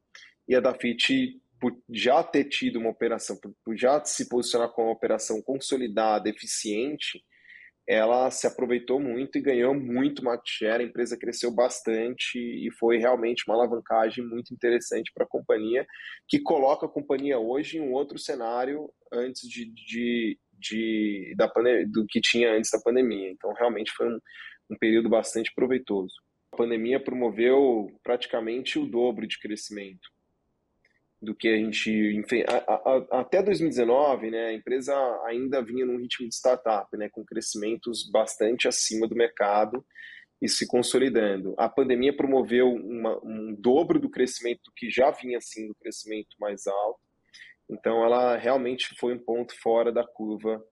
E 0.47 0.55
a 0.55 0.61
Dafit, 0.61 1.41
por 1.59 1.77
já 1.89 2.23
ter 2.23 2.45
tido 2.45 2.79
uma 2.79 2.89
operação, 2.89 3.37
por 3.63 3.75
já 3.75 4.03
se 4.05 4.29
posicionar 4.29 4.69
como 4.69 4.87
uma 4.87 4.93
operação 4.93 5.41
consolidada, 5.41 6.29
eficiente, 6.29 7.21
ela 7.85 8.31
se 8.31 8.47
aproveitou 8.47 9.01
muito 9.01 9.37
e 9.37 9.41
ganhou 9.41 9.73
muito 9.73 10.23
market 10.23 10.49
share, 10.49 10.83
a 10.83 10.85
empresa 10.85 11.17
cresceu 11.17 11.51
bastante 11.51 12.37
e 12.37 12.71
foi 12.71 12.99
realmente 12.99 13.43
uma 13.47 13.55
alavancagem 13.55 14.25
muito 14.25 14.53
interessante 14.53 15.11
para 15.13 15.25
a 15.25 15.29
companhia, 15.29 15.85
que 16.25 16.39
coloca 16.39 16.85
a 16.85 16.89
companhia 16.89 17.37
hoje 17.37 17.77
em 17.77 17.81
um 17.81 17.91
outro 17.91 18.17
cenário 18.17 18.89
antes 19.11 19.47
de, 19.49 19.65
de, 19.73 20.37
de 20.57 21.33
da 21.37 21.51
do 21.87 22.05
que 22.07 22.21
tinha 22.21 22.53
antes 22.53 22.71
da 22.71 22.79
pandemia. 22.79 23.29
Então, 23.29 23.53
realmente 23.53 23.91
foi 23.91 24.07
um, 24.07 24.19
um 24.69 24.77
período 24.77 25.09
bastante 25.09 25.53
proveitoso. 25.53 26.15
A 26.51 26.57
pandemia 26.57 26.99
promoveu 26.99 27.91
praticamente 28.03 28.79
o 28.79 28.85
dobro 28.85 29.27
de 29.27 29.39
crescimento 29.39 30.09
do 31.21 31.35
que 31.35 31.47
a 31.47 31.57
gente 31.57 32.13
a, 32.47 32.73
a, 32.73 33.21
até 33.21 33.41
2019, 33.41 34.29
né, 34.29 34.47
a 34.47 34.53
empresa 34.53 34.93
ainda 35.25 35.63
vinha 35.63 35.85
num 35.85 35.97
ritmo 35.97 36.27
de 36.27 36.35
startup, 36.35 36.95
né, 36.95 37.09
com 37.09 37.25
crescimentos 37.25 38.09
bastante 38.09 38.67
acima 38.67 39.07
do 39.07 39.15
mercado 39.15 39.83
e 40.41 40.47
se 40.47 40.67
consolidando. 40.67 41.55
A 41.57 41.67
pandemia 41.67 42.15
promoveu 42.15 42.71
uma, 42.71 43.19
um 43.23 43.55
dobro 43.57 43.99
do 43.99 44.09
crescimento 44.09 44.71
que 44.75 44.89
já 44.89 45.09
vinha 45.09 45.39
assim 45.39 45.67
do 45.67 45.75
crescimento 45.75 46.35
mais 46.39 46.67
alto. 46.67 46.99
Então, 47.69 48.03
ela 48.03 48.37
realmente 48.37 48.95
foi 48.97 49.13
um 49.13 49.19
ponto 49.19 49.53
fora 49.59 49.91
da 49.91 50.05
curva 50.05 50.63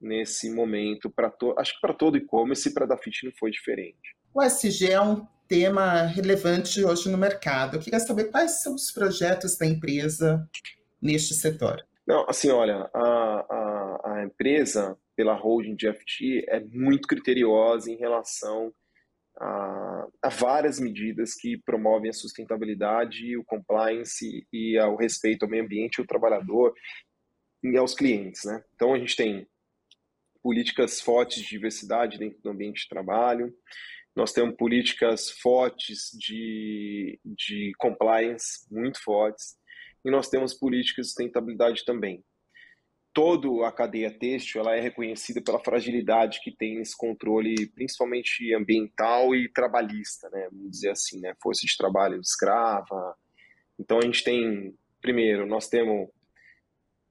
nesse 0.00 0.50
momento 0.50 1.10
para 1.10 1.32
acho 1.58 1.74
que 1.74 1.80
para 1.80 1.94
todo 1.94 2.16
e-commerce 2.16 2.68
e 2.68 2.74
para 2.74 2.84
a 2.84 2.88
Dafit 2.88 3.24
não 3.24 3.32
foi 3.32 3.50
diferente. 3.50 4.14
O 4.34 4.42
SG 4.42 4.90
é 4.90 5.00
um 5.00 5.26
tema 5.48 6.02
relevante 6.02 6.84
hoje 6.84 7.08
no 7.08 7.16
mercado. 7.16 7.76
Eu 7.76 7.80
queria 7.80 8.00
saber 8.00 8.30
quais 8.30 8.62
são 8.62 8.74
os 8.74 8.90
projetos 8.90 9.56
da 9.56 9.66
empresa 9.66 10.46
neste 11.00 11.34
setor. 11.34 11.84
Não, 12.06 12.24
assim, 12.28 12.50
olha, 12.50 12.88
a, 12.94 13.00
a, 13.00 14.12
a 14.12 14.24
empresa, 14.24 14.96
pela 15.16 15.34
holding 15.34 15.74
de 15.74 15.92
FT, 15.92 16.44
é 16.48 16.60
muito 16.60 17.08
criteriosa 17.08 17.90
em 17.90 17.96
relação 17.96 18.72
a, 19.38 20.06
a, 20.22 20.28
várias 20.28 20.80
medidas 20.80 21.34
que 21.34 21.58
promovem 21.58 22.10
a 22.10 22.14
sustentabilidade, 22.14 23.36
o 23.36 23.44
compliance 23.44 24.46
e 24.52 24.78
o 24.78 24.96
respeito 24.96 25.44
ao 25.44 25.50
meio 25.50 25.64
ambiente, 25.64 26.00
ao 26.00 26.06
trabalhador 26.06 26.74
e 27.62 27.76
aos 27.76 27.94
clientes. 27.94 28.44
Né? 28.44 28.62
Então, 28.74 28.94
a 28.94 28.98
gente 28.98 29.16
tem 29.16 29.46
políticas 30.42 31.00
fortes 31.00 31.42
de 31.42 31.48
diversidade 31.48 32.18
dentro 32.18 32.40
do 32.40 32.50
ambiente 32.50 32.82
de 32.82 32.88
trabalho, 32.88 33.52
nós 34.16 34.32
temos 34.32 34.56
políticas 34.56 35.28
fortes 35.28 36.10
de, 36.18 37.20
de 37.22 37.72
compliance, 37.76 38.66
muito 38.70 39.02
fortes, 39.02 39.56
e 40.02 40.10
nós 40.10 40.30
temos 40.30 40.54
políticas 40.54 41.06
de 41.06 41.12
sustentabilidade 41.12 41.84
também. 41.84 42.24
Toda 43.16 43.66
a 43.66 43.72
cadeia 43.72 44.10
têxtil 44.10 44.60
ela 44.60 44.76
é 44.76 44.80
reconhecida 44.80 45.40
pela 45.40 45.58
fragilidade 45.58 46.38
que 46.42 46.54
tem 46.54 46.76
nesse 46.76 46.94
controle, 46.94 47.66
principalmente 47.68 48.52
ambiental 48.52 49.34
e 49.34 49.50
trabalhista, 49.50 50.28
né? 50.28 50.48
vamos 50.52 50.70
dizer 50.70 50.90
assim, 50.90 51.18
né? 51.20 51.32
força 51.42 51.64
de 51.64 51.74
trabalho 51.78 52.20
escrava. 52.20 53.16
Então 53.78 53.98
a 53.98 54.02
gente 54.02 54.22
tem, 54.22 54.74
primeiro, 55.00 55.46
nós 55.46 55.66
temos 55.66 56.10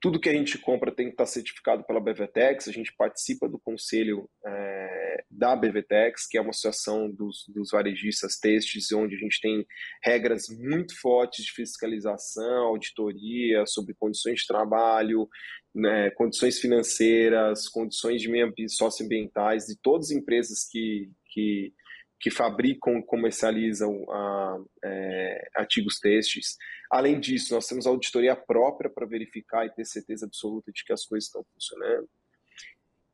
tudo 0.06 0.20
que 0.20 0.30
a 0.30 0.34
gente 0.34 0.60
compra 0.60 0.94
tem 0.94 1.08
que 1.08 1.14
estar 1.14 1.26
certificado 1.26 1.84
pela 1.84 2.00
BVTEX. 2.00 2.68
A 2.68 2.72
gente 2.72 2.94
participa 2.96 3.50
do 3.50 3.58
conselho 3.58 4.30
é, 4.46 5.24
da 5.32 5.56
BVTEX, 5.56 6.28
que 6.28 6.38
é 6.38 6.42
uma 6.42 6.52
associação 6.52 7.10
dos, 7.10 7.46
dos 7.48 7.72
varejistas 7.72 8.38
têxteis, 8.38 8.92
onde 8.92 9.16
a 9.16 9.18
gente 9.18 9.42
tem 9.42 9.66
regras 10.04 10.44
muito 10.50 10.96
fortes 11.02 11.44
de 11.44 11.52
fiscalização, 11.52 12.66
auditoria 12.66 13.66
sobre 13.66 13.96
condições 13.96 14.42
de 14.42 14.46
trabalho, 14.46 15.28
né, 15.76 16.10
condições 16.12 16.60
financeiras, 16.60 17.68
condições 17.68 18.22
de 18.22 18.30
meio 18.30 18.52
socioambientais 18.70 19.66
de 19.66 19.78
todas 19.78 20.08
as 20.08 20.18
empresas 20.18 20.68
que, 20.68 21.12
que 21.32 21.74
que 22.20 22.32
fabricam 22.32 23.02
comercializam 23.04 24.04
a, 24.10 24.58
é, 24.84 25.50
artigos 25.56 26.00
têxteis. 26.00 26.58
Além 26.90 27.20
disso, 27.20 27.54
nós 27.54 27.68
temos 27.68 27.86
auditoria 27.86 28.36
própria 28.36 28.90
para 28.90 29.06
verificar 29.06 29.66
e 29.66 29.70
ter 29.70 29.86
certeza 29.86 30.26
absoluta 30.26 30.72
de 30.72 30.84
que 30.84 30.94
as 30.94 31.06
coisas 31.06 31.28
estão 31.28 31.46
funcionando. 31.54 32.10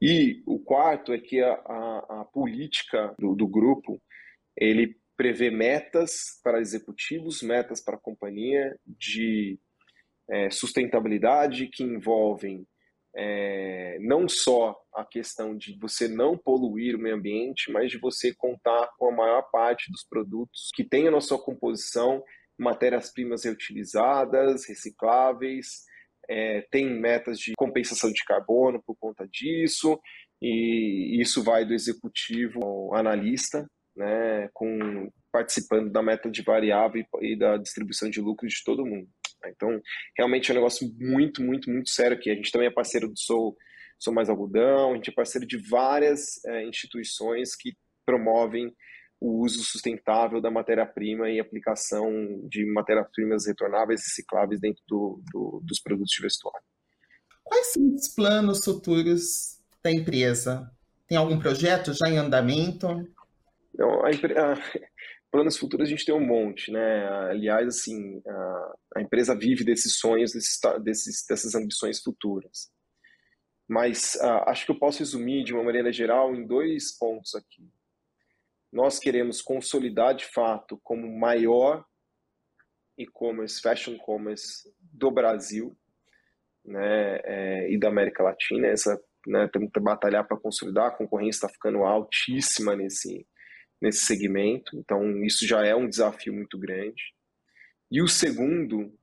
E 0.02 0.42
o 0.46 0.60
quarto 0.60 1.14
é 1.14 1.20
que 1.20 1.42
a, 1.42 1.52
a, 1.52 2.22
a 2.22 2.26
política 2.26 3.14
do, 3.20 3.36
do, 3.36 3.48
grupo 3.48 4.02
ele 4.56 4.98
prevê 5.18 5.52
metas 5.52 6.40
para 6.44 6.60
executivos, 6.60 7.44
metas 7.44 7.82
para 7.82 7.96
a 7.96 8.02
companhia 8.02 8.76
de 8.86 9.60
é, 10.32 10.50
sustentabilidade 10.50 11.68
que 11.68 11.84
envolvem 11.84 12.66
é, 13.14 13.98
não 14.00 14.28
só 14.30 14.76
a 14.96 15.04
questão 15.04 15.56
de 15.56 15.78
você 15.78 16.08
não 16.08 16.38
poluir 16.38 16.96
o 16.96 17.00
meio 17.00 17.16
ambiente, 17.16 17.72
mas 17.72 17.92
de 17.92 17.98
você 17.98 18.34
contar 18.34 18.90
com 18.98 19.10
a 19.10 19.16
maior 19.16 19.42
parte 19.52 19.92
dos 19.92 20.06
produtos 20.08 20.70
que 20.74 20.84
tenham 20.84 21.12
na 21.12 21.22
sua 21.22 21.38
composição 21.38 22.24
matérias-primas 22.58 23.44
reutilizadas, 23.44 24.68
recicláveis, 24.68 25.84
é, 26.30 26.62
tem 26.72 26.90
metas 26.90 27.40
de 27.40 27.54
compensação 27.58 28.12
de 28.12 28.24
carbono 28.24 28.82
por 28.86 28.96
conta 28.96 29.28
disso, 29.28 30.00
e 30.42 31.20
isso 31.20 31.44
vai 31.44 31.66
do 31.66 31.74
executivo 31.74 32.64
ao 32.64 32.96
analista, 32.96 33.68
né, 33.96 34.50
com, 34.54 35.10
participando 35.32 35.92
da 35.92 36.02
meta 36.02 36.30
de 36.30 36.42
variável 36.42 37.04
e, 37.22 37.36
da 37.36 37.58
distribuição 37.58 38.10
de 38.10 38.22
lucros 38.22 38.54
de 38.54 38.64
todo 38.64 38.86
mundo. 38.86 39.08
Então, 39.50 39.82
realmente 40.18 40.50
é 40.50 40.54
um 40.54 40.58
negócio 40.58 40.92
muito, 41.00 41.42
muito, 41.42 41.70
muito 41.70 41.90
sério 41.90 42.18
aqui. 42.18 42.30
A 42.30 42.36
gente 42.36 42.52
também 42.52 42.68
é 42.68 42.72
parceiro 42.72 43.08
do 43.08 43.18
Sou, 43.18 43.56
Sou 44.00 44.14
Mais 44.14 44.30
Algodão, 44.30 44.92
a 44.92 44.96
gente 44.96 45.10
é 45.10 45.14
parceiro 45.14 45.48
de 45.48 45.58
várias 45.58 46.44
é, 46.46 46.66
instituições 46.66 47.56
que 47.56 47.74
promovem 48.06 48.74
o 49.20 49.44
uso 49.44 49.64
sustentável 49.64 50.42
da 50.42 50.50
matéria-prima 50.50 51.30
e 51.30 51.40
aplicação 51.40 52.12
de 52.50 52.66
matérias-primas 52.66 53.46
retornáveis 53.46 54.02
e 54.02 54.06
recicláveis 54.06 54.60
dentro 54.60 54.82
do, 54.88 55.22
do, 55.32 55.62
dos 55.64 55.80
produtos 55.80 56.12
de 56.12 56.24
vestuário. 56.24 56.66
Quais 57.44 57.74
são 57.74 57.94
os 57.94 58.08
planos 58.08 58.66
futuros 58.66 59.60
da 59.84 59.92
empresa? 59.92 60.72
Tem 61.08 61.18
algum 61.18 61.38
projeto 61.38 61.94
já 61.94 62.10
em 62.10 62.18
andamento? 62.18 62.88
Não, 63.78 64.04
a, 64.04 64.10
a, 64.10 64.58
planos 65.32 65.58
futuros 65.58 65.88
a 65.88 65.90
gente 65.90 66.06
tem 66.06 66.14
um 66.14 66.26
monte, 66.26 66.72
né? 66.72 67.08
Aliás, 67.30 67.68
assim, 67.68 68.22
a, 68.28 68.74
a 68.98 69.02
empresa 69.02 69.38
vive 69.38 69.64
desses 69.64 69.98
sonhos, 69.98 70.34
desses, 70.34 70.60
desses, 70.84 71.26
dessas 71.28 71.56
ambições 71.56 72.00
futuras. 72.02 72.70
Mas 73.68 74.16
uh, 74.16 74.50
acho 74.50 74.66
que 74.66 74.72
eu 74.72 74.78
posso 74.78 75.00
resumir 75.00 75.44
de 75.46 75.54
uma 75.54 75.64
maneira 75.64 75.92
geral 75.94 76.36
em 76.36 76.46
dois 76.46 76.98
pontos 76.98 77.34
aqui. 77.34 77.72
Nós 78.72 79.00
queremos 79.00 79.42
consolidar 79.42 80.14
de 80.14 80.26
fato 80.26 80.80
como 80.84 81.08
maior 81.18 81.86
e-commerce, 82.98 83.62
fashion 83.62 83.98
commerce 83.98 84.70
do 84.80 85.10
Brasil 85.10 85.78
né, 86.66 87.20
é, 87.24 87.72
e 87.72 87.80
da 87.80 87.88
América 87.88 88.24
Latina. 88.24 88.68
Essa 88.68 89.02
né, 89.26 89.48
temos 89.52 89.72
que 89.72 89.80
batalhar 89.80 90.28
para 90.28 90.38
consolidar, 90.38 90.88
a 90.88 90.96
concorrência 90.96 91.38
está 91.38 91.50
ficando 91.50 91.84
altíssima 91.84 92.76
nesse, 92.76 93.26
nesse 93.82 94.06
segmento, 94.06 94.78
então 94.78 95.24
isso 95.24 95.46
já 95.46 95.66
é 95.66 95.76
um 95.76 95.90
desafio 95.90 96.34
muito 96.34 96.58
grande. 96.58 97.14
E 97.90 98.02
o 98.02 98.08
segundo 98.08 98.94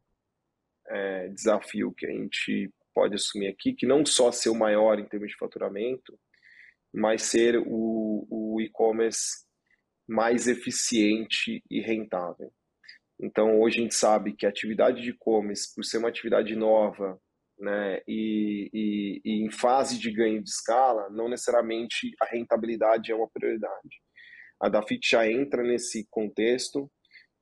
é, 0.86 1.28
desafio 1.28 1.92
que 1.92 2.06
a 2.06 2.10
gente 2.10 2.72
pode 2.94 3.14
assumir 3.14 3.48
aqui, 3.48 3.72
que 3.72 3.86
não 3.86 4.04
só 4.06 4.32
ser 4.32 4.48
o 4.48 4.54
maior 4.54 4.98
em 4.98 5.04
termos 5.04 5.30
de 5.30 5.36
faturamento, 5.36 6.18
mas 6.92 7.22
ser 7.22 7.58
o, 7.58 8.26
o 8.30 8.60
e-commerce 8.60 9.44
mais 10.06 10.46
eficiente 10.46 11.62
e 11.70 11.80
rentável. 11.80 12.52
Então, 13.20 13.60
hoje 13.60 13.78
a 13.78 13.82
gente 13.82 13.94
sabe 13.94 14.32
que 14.32 14.46
a 14.46 14.48
atividade 14.48 15.02
de 15.02 15.10
e-commerce, 15.10 15.74
por 15.74 15.84
ser 15.84 15.98
uma 15.98 16.08
atividade 16.08 16.54
nova 16.56 17.20
né, 17.58 18.00
e, 18.06 18.70
e, 18.72 19.20
e, 19.24 19.44
em 19.44 19.50
fase 19.50 19.98
de 19.98 20.10
ganho 20.10 20.42
de 20.42 20.48
escala, 20.48 21.10
não 21.10 21.28
necessariamente 21.28 22.14
a 22.20 22.26
rentabilidade 22.26 23.10
é 23.10 23.14
uma 23.14 23.28
prioridade. 23.28 24.00
A 24.60 24.68
Dafit 24.68 25.08
já 25.10 25.30
entra 25.30 25.62
nesse 25.62 26.06
contexto, 26.10 26.90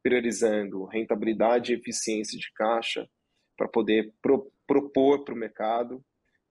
priorizando 0.02 0.84
rentabilidade 0.84 1.72
e 1.72 1.76
eficiência 1.76 2.38
de 2.38 2.52
caixa 2.54 3.08
para 3.56 3.68
poder 3.68 4.12
pro, 4.20 4.52
propor 4.66 5.24
para 5.24 5.34
o 5.34 5.38
mercado 5.38 6.04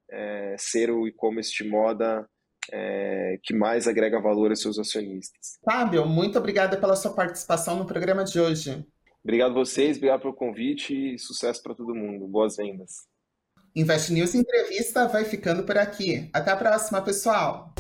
é, 0.10 0.56
ser 0.58 0.90
o 0.92 1.08
e-commerce 1.08 1.54
de 1.54 1.70
moda 1.70 2.28
é, 2.72 3.40
que 3.44 3.54
mais 3.54 3.88
agrega 3.88 4.20
valor 4.20 4.50
aos 4.50 4.62
seus 4.62 4.80
acionistas. 4.80 5.60
Fábio, 5.64 6.06
muito 6.06 6.38
obrigada 6.38 6.78
pela 6.78 6.96
sua 6.96 7.14
participação 7.14 7.78
no 7.78 7.86
programa 7.86 8.24
de 8.24 8.40
hoje. 8.40 8.86
Obrigado 9.24 9.52
a 9.52 9.56
vocês, 9.56 9.98
obrigado 9.98 10.22
pelo 10.22 10.34
convite 10.34 11.16
e 11.16 11.20
sucesso 11.20 11.62
para 11.62 11.76
todo 11.76 11.96
mundo. 11.96 12.28
Boas 12.28 12.56
vendas. 12.56 13.08
Invest 13.76 14.14
News 14.14 14.36
Entrevista 14.36 15.08
vai 15.08 15.26
ficando 15.26 15.64
por 15.64 15.78
aqui. 15.78 16.30
Até 16.34 16.52
a 16.52 16.56
próxima, 16.56 17.02
pessoal! 17.02 17.74